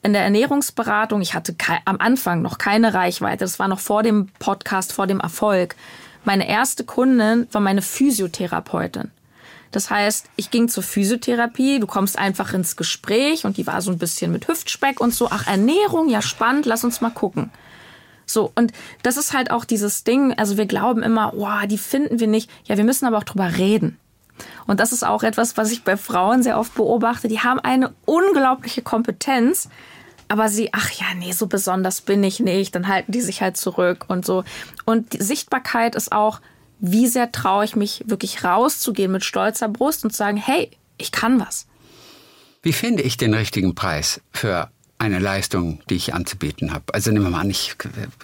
[0.02, 1.54] in der Ernährungsberatung, ich hatte
[1.84, 5.76] am Anfang noch keine Reichweite, das war noch vor dem Podcast, vor dem Erfolg.
[6.24, 9.11] Meine erste Kundin war meine Physiotherapeutin.
[9.70, 13.90] Das heißt, ich ging zur Physiotherapie, du kommst einfach ins Gespräch und die war so
[13.90, 17.50] ein bisschen mit Hüftspeck und so, ach Ernährung, ja spannend, lass uns mal gucken.
[18.26, 22.20] So, und das ist halt auch dieses Ding, also wir glauben immer, wow, die finden
[22.20, 22.50] wir nicht.
[22.64, 23.98] Ja, wir müssen aber auch drüber reden.
[24.66, 27.28] Und das ist auch etwas, was ich bei Frauen sehr oft beobachte.
[27.28, 29.68] Die haben eine unglaubliche Kompetenz,
[30.28, 32.74] aber sie, ach ja, nee, so besonders bin ich nicht.
[32.74, 34.44] Dann halten die sich halt zurück und so.
[34.84, 36.40] Und die Sichtbarkeit ist auch,
[36.81, 41.12] wie sehr traue ich mich wirklich rauszugehen mit stolzer Brust und zu sagen, hey, ich
[41.12, 41.66] kann was.
[42.62, 44.70] Wie finde ich den richtigen Preis für
[45.01, 46.85] eine Leistung, die ich anzubieten habe.
[46.93, 47.74] Also nehmen wir mal an, ich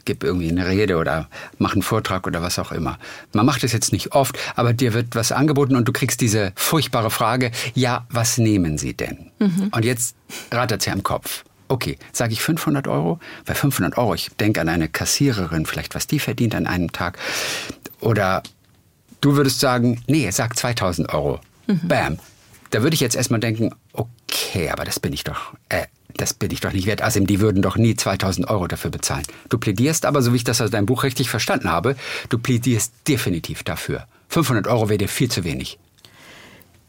[0.05, 2.99] gebe irgendwie eine Rede oder mache einen Vortrag oder was auch immer.
[3.33, 6.53] Man macht es jetzt nicht oft, aber dir wird was angeboten und du kriegst diese
[6.55, 9.31] furchtbare Frage, ja, was nehmen Sie denn?
[9.39, 9.71] Mhm.
[9.75, 10.17] Und jetzt
[10.53, 11.45] rattert sie am Kopf.
[11.69, 13.19] Okay, sage ich 500 Euro?
[13.47, 17.19] Bei 500 Euro, ich denke an eine Kassiererin, vielleicht was die verdient an einem Tag.
[18.01, 18.43] Oder
[19.21, 21.41] du würdest sagen, nee, sag 2000 Euro.
[21.67, 21.81] Mhm.
[21.89, 22.19] Bam.
[22.71, 25.87] Da würde ich jetzt erstmal denken, okay, aber das bin ich doch, äh,
[26.17, 27.03] das bin ich doch nicht wert.
[27.03, 29.25] Asim, die würden doch nie 2000 Euro dafür bezahlen.
[29.49, 31.97] Du plädierst aber, so wie ich das aus deinem Buch richtig verstanden habe,
[32.29, 34.07] du plädierst definitiv dafür.
[34.29, 35.79] 500 Euro wäre dir viel zu wenig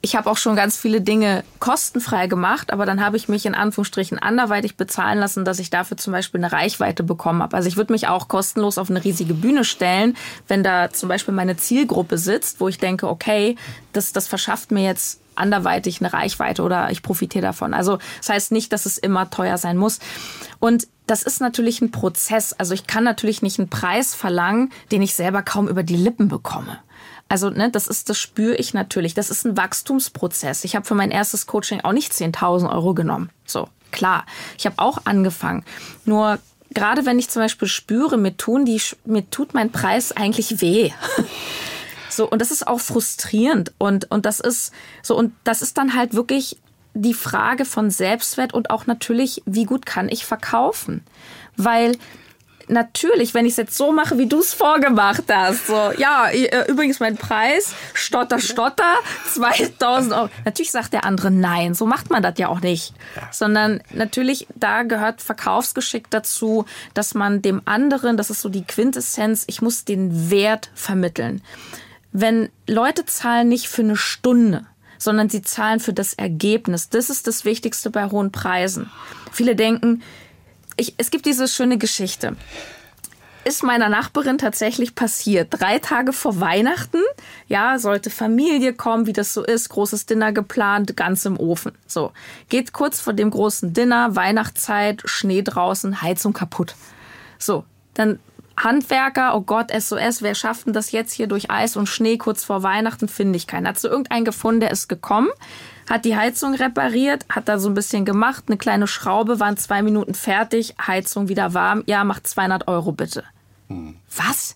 [0.08, 3.54] ich habe auch schon ganz viele Dinge kostenfrei gemacht, aber dann habe ich mich in
[3.54, 7.58] Anführungsstrichen anderweitig bezahlen lassen, dass ich dafür zum Beispiel eine Reichweite bekommen habe.
[7.58, 10.16] Also ich würde mich auch kostenlos auf eine riesige Bühne stellen,
[10.48, 13.58] wenn da zum Beispiel meine Zielgruppe sitzt, wo ich denke, okay,
[13.92, 17.74] das, das verschafft mir jetzt anderweitig eine Reichweite oder ich profitiere davon.
[17.74, 20.00] Also das heißt nicht, dass es immer teuer sein muss.
[20.60, 22.54] Und das ist natürlich ein Prozess.
[22.54, 26.30] Also ich kann natürlich nicht einen Preis verlangen, den ich selber kaum über die Lippen
[26.30, 26.80] bekomme.
[27.30, 29.14] Also, ne, das ist, das spüre ich natürlich.
[29.14, 30.64] Das ist ein Wachstumsprozess.
[30.64, 33.30] Ich habe für mein erstes Coaching auch nicht 10.000 Euro genommen.
[33.46, 34.26] So, klar.
[34.58, 35.66] Ich habe auch angefangen.
[36.06, 36.40] Nur
[36.72, 40.92] gerade wenn ich zum Beispiel spüre, mir tun die, mir tut mein Preis eigentlich weh.
[42.10, 43.74] So, und das ist auch frustrierend.
[43.78, 44.72] Und, und das ist
[45.04, 46.58] so, und das ist dann halt wirklich
[46.96, 51.04] die Frage von Selbstwert und auch natürlich, wie gut kann ich verkaufen?
[51.58, 51.96] Weil
[52.68, 56.70] natürlich, wenn ich es jetzt so mache, wie du es vorgemacht hast, so, ja, äh,
[56.70, 58.96] übrigens mein Preis, Stotter, Stotter,
[59.34, 60.30] 2000 Euro.
[60.46, 62.94] Natürlich sagt der andere nein, so macht man das ja auch nicht.
[63.16, 63.30] Ja.
[63.32, 69.46] Sondern natürlich, da gehört Verkaufsgeschick dazu, dass man dem anderen, das ist so die Quintessenz,
[69.48, 71.42] ich muss den Wert vermitteln.
[72.12, 74.66] Wenn Leute zahlen nicht für eine Stunde,
[74.98, 76.90] sondern sie zahlen für das Ergebnis.
[76.90, 78.90] Das ist das Wichtigste bei hohen Preisen.
[79.32, 80.02] Viele denken,
[80.78, 82.36] ich, es gibt diese schöne Geschichte.
[83.44, 85.48] Ist meiner Nachbarin tatsächlich passiert.
[85.52, 87.02] Drei Tage vor Weihnachten,
[87.48, 91.72] ja, sollte Familie kommen, wie das so ist, großes Dinner geplant, ganz im Ofen.
[91.88, 92.12] So,
[92.50, 96.76] geht kurz vor dem großen Dinner, Weihnachtszeit, Schnee draußen, Heizung kaputt.
[97.40, 97.64] So,
[97.94, 98.20] dann
[98.58, 102.44] Handwerker, oh Gott, SOS, wer schafft denn das jetzt hier durch Eis und Schnee kurz
[102.44, 103.08] vor Weihnachten?
[103.08, 103.68] Finde ich keinen.
[103.68, 105.30] Hat so irgendeinen gefunden, der ist gekommen,
[105.90, 109.82] hat die Heizung repariert, hat da so ein bisschen gemacht, eine kleine Schraube, waren zwei
[109.82, 111.84] Minuten fertig, Heizung wieder warm.
[111.86, 113.24] Ja, macht 200 Euro bitte.
[113.68, 113.96] Hm.
[114.16, 114.56] Was?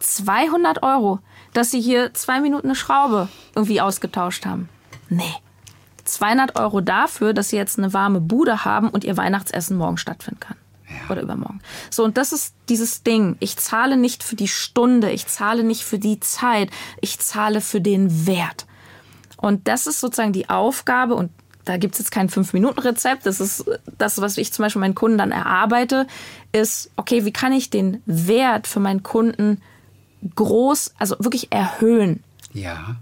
[0.00, 1.20] 200 Euro,
[1.52, 4.68] dass sie hier zwei Minuten eine Schraube irgendwie ausgetauscht haben?
[5.08, 5.34] Nee.
[6.04, 10.40] 200 Euro dafür, dass sie jetzt eine warme Bude haben und ihr Weihnachtsessen morgen stattfinden
[10.40, 10.56] kann.
[10.88, 11.12] Ja.
[11.12, 11.60] Oder übermorgen.
[11.90, 13.36] So, und das ist dieses Ding.
[13.38, 16.70] Ich zahle nicht für die Stunde, ich zahle nicht für die Zeit,
[17.00, 18.66] ich zahle für den Wert.
[19.40, 21.30] Und das ist sozusagen die Aufgabe und
[21.64, 23.26] da gibt es jetzt kein Fünf-Minuten-Rezept.
[23.26, 23.64] Das ist
[23.98, 26.06] das, was ich zum Beispiel meinen Kunden dann erarbeite,
[26.52, 29.60] ist, okay, wie kann ich den Wert für meinen Kunden
[30.34, 32.22] groß, also wirklich erhöhen?
[32.52, 32.96] Ja.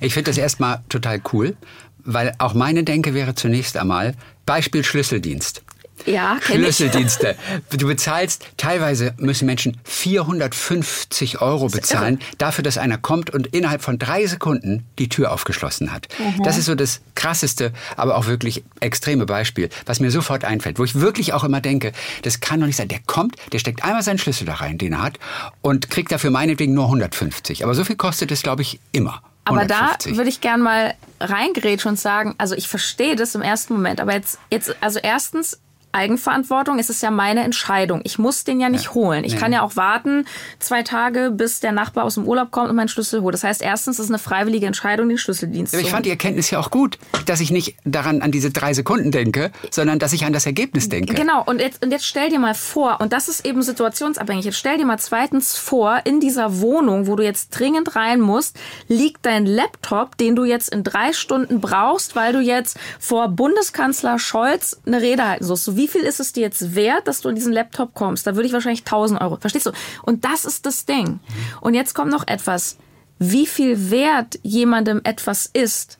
[0.00, 1.56] Ich finde das erstmal total cool,
[1.98, 4.14] weil auch meine Denke wäre zunächst einmal
[4.46, 5.62] Beispiel Schlüsseldienst.
[6.04, 7.36] Ja, Schlüsseldienste.
[7.70, 13.98] Du bezahlst, teilweise müssen Menschen 450 Euro bezahlen dafür, dass einer kommt und innerhalb von
[13.98, 16.08] drei Sekunden die Tür aufgeschlossen hat.
[16.18, 16.42] Mhm.
[16.44, 20.84] Das ist so das krasseste, aber auch wirklich extreme Beispiel, was mir sofort einfällt, wo
[20.84, 21.92] ich wirklich auch immer denke,
[22.22, 22.88] das kann doch nicht sein.
[22.88, 25.18] Der kommt, der steckt einmal seinen Schlüssel da rein, den er hat,
[25.62, 27.64] und kriegt dafür meinetwegen nur 150.
[27.64, 29.22] Aber so viel kostet es, glaube ich, immer.
[29.44, 30.12] Aber 150.
[30.12, 34.00] da würde ich gern mal reingrätschen und sagen, also ich verstehe das im ersten Moment,
[34.00, 35.60] aber jetzt, jetzt, also erstens,
[35.96, 36.78] Eigenverantwortung.
[36.78, 38.00] Es ist ja meine Entscheidung.
[38.04, 38.94] Ich muss den ja nicht ja.
[38.94, 39.24] holen.
[39.24, 39.40] Ich nee.
[39.40, 40.26] kann ja auch warten
[40.58, 43.34] zwei Tage, bis der Nachbar aus dem Urlaub kommt und meinen Schlüssel holt.
[43.34, 46.10] Das heißt, erstens ist es eine freiwillige Entscheidung, den Schlüsseldienst Aber zu Ich fand die
[46.10, 50.12] Erkenntnis ja auch gut, dass ich nicht daran an diese drei Sekunden denke, sondern dass
[50.12, 51.14] ich an das Ergebnis denke.
[51.14, 51.42] Genau.
[51.44, 54.44] Und jetzt, und jetzt stell dir mal vor, und das ist eben situationsabhängig.
[54.44, 58.58] Jetzt stell dir mal zweitens vor, in dieser Wohnung, wo du jetzt dringend rein musst,
[58.88, 64.18] liegt dein Laptop, den du jetzt in drei Stunden brauchst, weil du jetzt vor Bundeskanzler
[64.18, 65.64] Scholz eine Rede halten sollst.
[65.64, 68.26] So wie wie viel ist es dir jetzt wert, dass du in diesen Laptop kommst?
[68.26, 69.36] Da würde ich wahrscheinlich 1000 Euro.
[69.36, 69.70] Verstehst du?
[70.02, 71.20] Und das ist das Ding.
[71.60, 72.76] Und jetzt kommt noch etwas.
[73.20, 75.98] Wie viel wert jemandem etwas ist,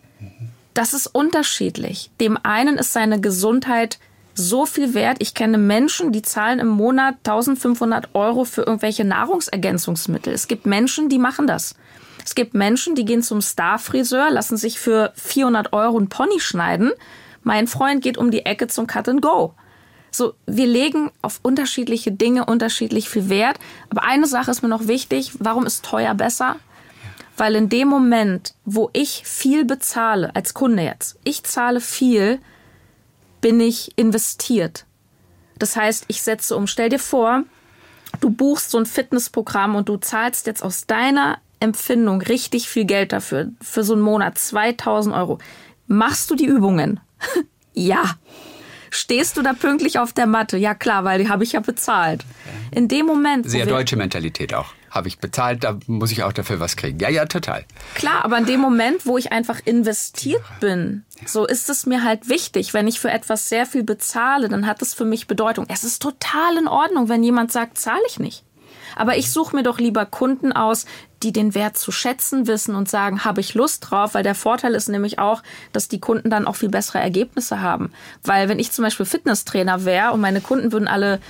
[0.74, 2.10] das ist unterschiedlich.
[2.20, 4.00] Dem einen ist seine Gesundheit
[4.34, 5.18] so viel wert.
[5.20, 10.32] Ich kenne Menschen, die zahlen im Monat 1500 Euro für irgendwelche Nahrungsergänzungsmittel.
[10.32, 11.76] Es gibt Menschen, die machen das.
[12.24, 16.90] Es gibt Menschen, die gehen zum Starfriseur, lassen sich für 400 Euro einen Pony schneiden.
[17.44, 19.54] Mein Freund geht um die Ecke zum Cut and Go.
[20.10, 23.58] So, wir legen auf unterschiedliche Dinge unterschiedlich viel Wert.
[23.90, 25.32] Aber eine Sache ist mir noch wichtig.
[25.38, 26.56] Warum ist teuer besser?
[27.36, 32.38] Weil in dem Moment, wo ich viel bezahle, als Kunde jetzt, ich zahle viel,
[33.42, 34.86] bin ich investiert.
[35.58, 36.66] Das heißt, ich setze um.
[36.66, 37.44] Stell dir vor,
[38.20, 43.12] du buchst so ein Fitnessprogramm und du zahlst jetzt aus deiner Empfindung richtig viel Geld
[43.12, 45.38] dafür, für so einen Monat, 2000 Euro.
[45.86, 47.00] Machst du die Übungen?
[47.74, 48.16] ja.
[48.90, 50.56] Stehst du da pünktlich auf der Matte?
[50.56, 52.24] Ja klar, weil die habe ich ja bezahlt.
[52.70, 53.48] In dem Moment.
[53.48, 54.72] Sehr deutsche Mentalität auch.
[54.90, 56.98] Habe ich bezahlt, da muss ich auch dafür was kriegen.
[57.00, 57.64] Ja, ja, total.
[57.94, 62.28] Klar, aber in dem Moment, wo ich einfach investiert bin, so ist es mir halt
[62.28, 62.72] wichtig.
[62.72, 65.66] Wenn ich für etwas sehr viel bezahle, dann hat es für mich Bedeutung.
[65.68, 68.45] Es ist total in Ordnung, wenn jemand sagt, zahle ich nicht.
[68.96, 70.86] Aber ich suche mir doch lieber Kunden aus,
[71.22, 74.74] die den Wert zu schätzen wissen und sagen, habe ich Lust drauf, weil der Vorteil
[74.74, 75.42] ist nämlich auch,
[75.72, 77.92] dass die Kunden dann auch viel bessere Ergebnisse haben.
[78.24, 81.20] Weil wenn ich zum Beispiel Fitnesstrainer wäre und meine Kunden würden alle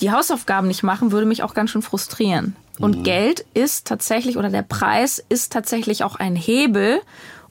[0.00, 2.54] die Hausaufgaben nicht machen, würde mich auch ganz schön frustrieren.
[2.78, 3.02] Und mhm.
[3.04, 7.00] Geld ist tatsächlich oder der Preis ist tatsächlich auch ein Hebel,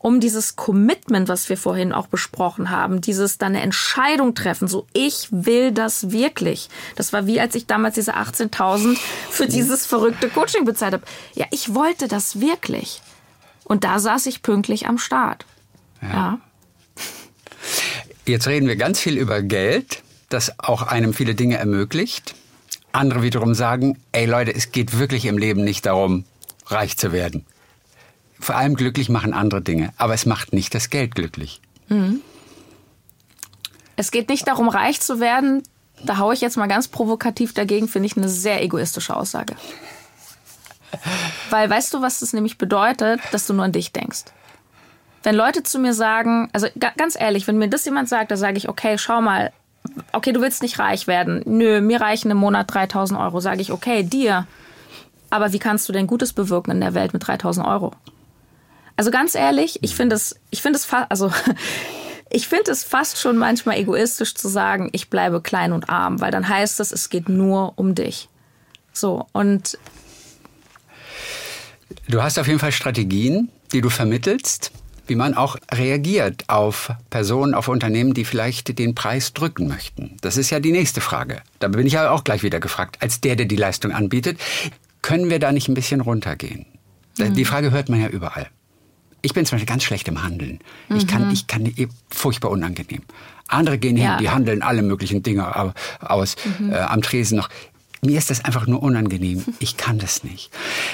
[0.05, 4.85] um dieses Commitment, was wir vorhin auch besprochen haben, dieses dann eine Entscheidung treffen, so
[4.93, 6.69] ich will das wirklich.
[6.95, 8.99] Das war wie als ich damals diese 18.000
[9.31, 11.03] für dieses verrückte Coaching bezahlt habe.
[11.33, 13.01] Ja, ich wollte das wirklich.
[13.63, 15.47] Und da saß ich pünktlich am Start.
[16.03, 16.09] ja.
[16.13, 16.39] ja.
[18.27, 22.35] Jetzt reden wir ganz viel über Geld, das auch einem viele Dinge ermöglicht.
[22.91, 26.25] Andere wiederum sagen, ey Leute, es geht wirklich im Leben nicht darum,
[26.67, 27.43] reich zu werden
[28.45, 31.61] vor allem glücklich machen andere Dinge, aber es macht nicht das Geld glücklich.
[31.89, 32.21] Mhm.
[33.95, 35.63] Es geht nicht darum, reich zu werden.
[36.03, 39.55] Da haue ich jetzt mal ganz provokativ dagegen, finde ich eine sehr egoistische Aussage.
[41.49, 44.25] Weil weißt du, was das nämlich bedeutet, dass du nur an dich denkst?
[45.23, 46.67] Wenn Leute zu mir sagen, also
[46.97, 49.51] ganz ehrlich, wenn mir das jemand sagt, da sage ich, okay, schau mal,
[50.11, 51.41] okay, du willst nicht reich werden.
[51.45, 53.39] Nö, mir reichen im Monat 3000 Euro.
[53.39, 54.45] Sage ich, okay, dir.
[55.31, 57.91] Aber wie kannst du denn Gutes bewirken in der Welt mit 3000 Euro?
[58.95, 61.31] Also ganz ehrlich, ich finde es, ich finde es fast, also
[62.29, 66.31] ich finde es fast schon manchmal egoistisch zu sagen, ich bleibe klein und arm, weil
[66.31, 68.29] dann heißt es, es geht nur um dich.
[68.93, 69.77] So und
[72.07, 74.71] du hast auf jeden Fall Strategien, die du vermittelst,
[75.07, 80.17] wie man auch reagiert auf Personen, auf Unternehmen, die vielleicht den Preis drücken möchten.
[80.21, 81.41] Das ist ja die nächste Frage.
[81.59, 84.39] Da bin ich ja auch gleich wieder gefragt, als der, der die Leistung anbietet,
[85.01, 86.65] können wir da nicht ein bisschen runtergehen?
[87.19, 87.35] Mhm.
[87.35, 88.47] Die Frage hört man ja überall.
[89.25, 90.59] Ich bin zum Beispiel ganz schlecht im Handeln.
[90.87, 90.97] Mhm.
[90.97, 91.73] Ich kann, ich kann
[92.11, 93.01] furchtbar unangenehm.
[93.47, 94.11] Andere gehen ja.
[94.11, 96.71] hin, die handeln alle möglichen Dinge aus, mhm.
[96.71, 97.49] äh, am Tresen noch.
[98.03, 99.43] Mir ist das einfach nur unangenehm.
[99.59, 100.51] Ich kann das nicht.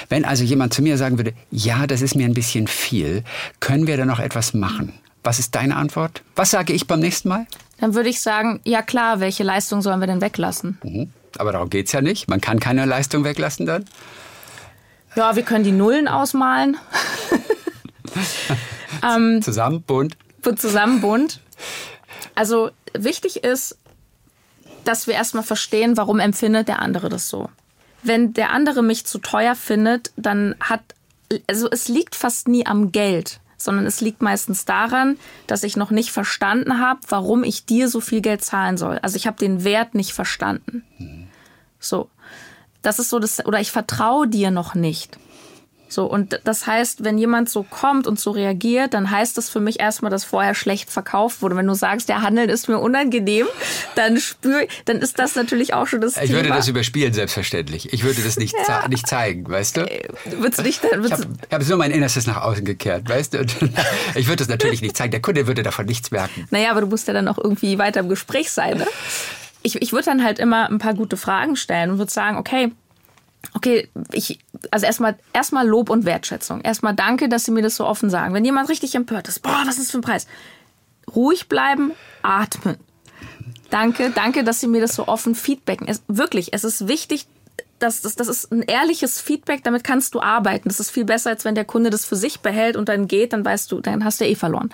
[0.08, 3.22] Wenn also jemand zu mir sagen würde, ja, das ist mir ein bisschen viel,
[3.60, 4.94] können wir da noch etwas machen?
[5.22, 6.22] Was ist deine Antwort?
[6.34, 7.46] Was sage ich beim nächsten Mal?
[7.80, 10.78] Dann würde ich sagen, ja klar, welche Leistung sollen wir denn weglassen?
[10.82, 11.10] Mhm.
[11.36, 12.28] Aber darum geht es ja nicht.
[12.28, 13.84] Man kann keine Leistung weglassen dann.
[15.16, 16.78] Ja, wir können die Nullen ausmalen.
[19.02, 20.16] ähm, zusammen, bunt.
[20.56, 21.40] Zusammen, bunt.
[22.34, 23.78] Also wichtig ist,
[24.84, 27.48] dass wir erstmal verstehen, warum empfindet der andere das so.
[28.02, 30.82] Wenn der andere mich zu teuer findet, dann hat,
[31.46, 35.90] also es liegt fast nie am Geld, sondern es liegt meistens daran, dass ich noch
[35.90, 38.98] nicht verstanden habe, warum ich dir so viel Geld zahlen soll.
[39.02, 40.84] Also ich habe den Wert nicht verstanden.
[40.98, 41.28] Mhm.
[41.78, 42.08] So.
[42.82, 45.16] Das ist so das, oder ich vertraue dir noch nicht.
[45.92, 49.60] So, und das heißt, wenn jemand so kommt und so reagiert, dann heißt das für
[49.60, 51.54] mich erstmal, dass vorher schlecht verkauft wurde.
[51.54, 53.46] Wenn du sagst, der Handel ist mir unangenehm,
[53.94, 56.36] dann spür, dann ist das natürlich auch schon das ich Thema.
[56.36, 57.92] würde das überspielen, selbstverständlich.
[57.92, 58.88] Ich würde das nicht, ja.
[58.88, 59.80] nicht zeigen, weißt du?
[59.82, 63.34] Äh, würdest du nicht, würdest ich habe hab so mein Innerstes nach außen gekehrt, weißt
[63.34, 63.40] du?
[63.40, 63.54] Und
[64.14, 65.10] ich würde das natürlich nicht zeigen.
[65.10, 66.46] Der Kunde würde davon nichts merken.
[66.50, 68.86] Naja, aber du musst ja dann auch irgendwie weiter im Gespräch sein, ne?
[69.64, 72.72] Ich, ich würde dann halt immer ein paar gute Fragen stellen und würde sagen, okay,
[73.54, 74.38] okay, ich,
[74.70, 76.60] also erstmal, erstmal Lob und Wertschätzung.
[76.60, 78.34] Erstmal danke, dass Sie mir das so offen sagen.
[78.34, 80.26] Wenn jemand richtig empört ist, boah, was ist das für ein Preis?
[81.14, 82.76] Ruhig bleiben, atmen.
[83.70, 85.88] Danke, danke, dass Sie mir das so offen feedbacken.
[85.88, 87.26] Es, wirklich, es ist wichtig,
[87.78, 90.68] das, das, das ist ein ehrliches Feedback, damit kannst du arbeiten.
[90.68, 93.32] Das ist viel besser, als wenn der Kunde das für sich behält und dann geht,
[93.32, 94.70] dann weißt du, dann hast du eh verloren.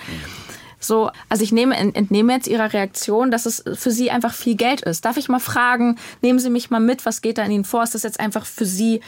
[0.81, 4.83] So, also ich nehme, entnehme jetzt Ihrer Reaktion, dass es für Sie einfach viel Geld
[4.83, 5.05] ist.
[5.05, 7.83] Darf ich mal fragen, nehmen Sie mich mal mit, was geht da in Ihnen vor?
[7.83, 9.01] Ist das jetzt einfach für Sie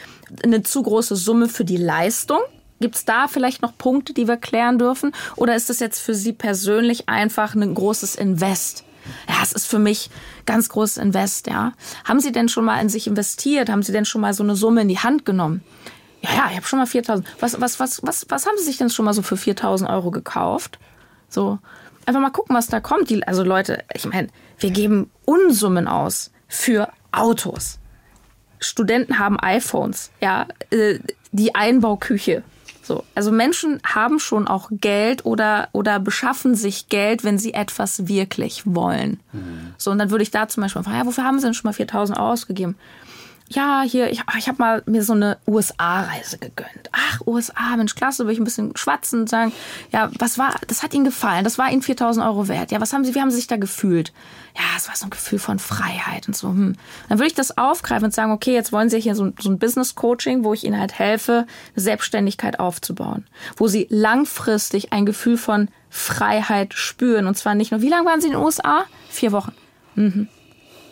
[0.43, 2.39] eine zu große Summe für die Leistung?
[2.81, 5.13] Gibt es da vielleicht noch Punkte, die wir klären dürfen?
[5.35, 8.83] Oder ist das jetzt für Sie persönlich einfach ein großes Invest?
[9.29, 10.09] Ja, es ist für mich
[10.45, 11.73] ganz großes Invest, ja.
[12.03, 13.69] Haben Sie denn schon mal in sich investiert?
[13.69, 15.63] Haben Sie denn schon mal so eine Summe in die Hand genommen?
[16.21, 17.25] Ja, ja, ich habe schon mal 4000.
[17.39, 20.11] Was, was, was, was, was haben Sie sich denn schon mal so für 4000 Euro
[20.11, 20.77] gekauft?
[21.31, 21.59] So,
[22.05, 23.09] einfach mal gucken, was da kommt.
[23.09, 24.27] Die, also Leute, ich meine,
[24.59, 27.79] wir geben Unsummen aus für Autos.
[28.59, 30.99] Studenten haben iPhones, ja, äh,
[31.31, 32.43] die Einbauküche.
[32.83, 38.07] So, also Menschen haben schon auch Geld oder, oder beschaffen sich Geld, wenn sie etwas
[38.07, 39.19] wirklich wollen.
[39.31, 39.73] Mhm.
[39.77, 41.69] So, und dann würde ich da zum Beispiel fragen, ja, wofür haben sie denn schon
[41.69, 42.75] mal 4000 Euro ausgegeben?
[43.51, 46.89] Ja, hier, ich, ich habe mal mir so eine USA-Reise gegönnt.
[46.93, 49.51] Ach, USA, Mensch, klasse, will ich ein bisschen schwatzen und sagen,
[49.91, 52.71] ja, was war, das hat Ihnen gefallen, das war Ihnen 4000 Euro wert.
[52.71, 54.13] Ja, was haben Sie, wie haben Sie sich da gefühlt?
[54.55, 56.49] Ja, es war so ein Gefühl von Freiheit und so.
[56.49, 56.75] Hm.
[57.09, 59.59] Dann würde ich das aufgreifen und sagen, okay, jetzt wollen Sie hier so, so ein
[59.59, 61.45] Business-Coaching, wo ich Ihnen halt helfe,
[61.75, 63.27] Selbstständigkeit aufzubauen.
[63.57, 67.27] Wo Sie langfristig ein Gefühl von Freiheit spüren.
[67.27, 68.85] Und zwar nicht nur, wie lange waren Sie in den USA?
[69.09, 69.53] Vier Wochen.
[69.95, 70.29] Mhm.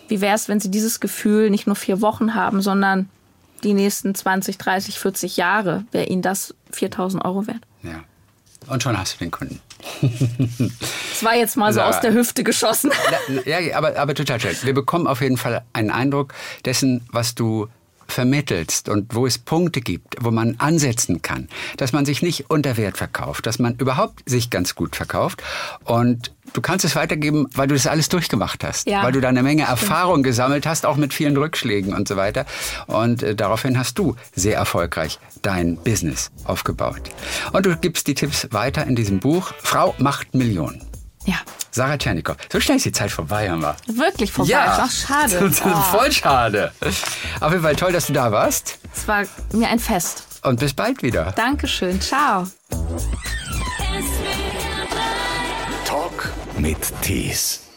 [0.10, 3.10] Wie wäre es, wenn Sie dieses Gefühl nicht nur vier Wochen haben, sondern
[3.64, 5.86] die nächsten 20, 30, 40 Jahre?
[5.92, 7.62] Wäre Ihnen das 4000 Euro wert?
[7.84, 8.04] Ja.
[8.68, 9.62] Und schon hast du den Kunden.
[11.10, 12.92] Das war jetzt mal so aus der Hüfte geschossen.
[13.44, 14.56] Ja, aber, aber total schön.
[14.64, 16.34] Wir bekommen auf jeden Fall einen Eindruck
[16.64, 17.68] dessen, was du
[18.12, 21.48] vermittelst und wo es Punkte gibt, wo man ansetzen kann,
[21.78, 25.44] dass man sich nicht unter Wert verkauft, dass man überhaupt sich ganz gut verkauft
[25.86, 29.04] und du kannst es weitergeben, weil du das alles durchgemacht hast, ja.
[29.04, 32.46] weil du da eine Menge Erfahrung gesammelt hast, auch mit vielen Rückschlägen und so weiter.
[32.88, 37.02] Und äh, daraufhin hast du sehr erfolgreich dein Business aufgebaut.
[37.54, 40.89] Und du gibst die Tipps weiter in diesem Buch Frau macht Millionen.
[41.30, 41.36] Ja.
[41.72, 42.36] Sarah Tschernikow.
[42.52, 43.76] So schnell ist die Zeit vorbei, haben wir.
[43.86, 44.52] Wirklich vorbei?
[44.52, 44.80] Ja.
[44.82, 45.52] Ach, schade.
[45.64, 45.98] Oh.
[45.98, 46.72] Voll schade.
[47.40, 48.80] Auf jeden Fall toll, dass du da warst.
[48.96, 49.24] Es war
[49.54, 50.24] mir ein Fest.
[50.42, 51.32] Und bis bald wieder.
[51.34, 52.02] Dankeschön.
[52.02, 52.48] Ciao.
[55.86, 57.69] Talk mit Tees.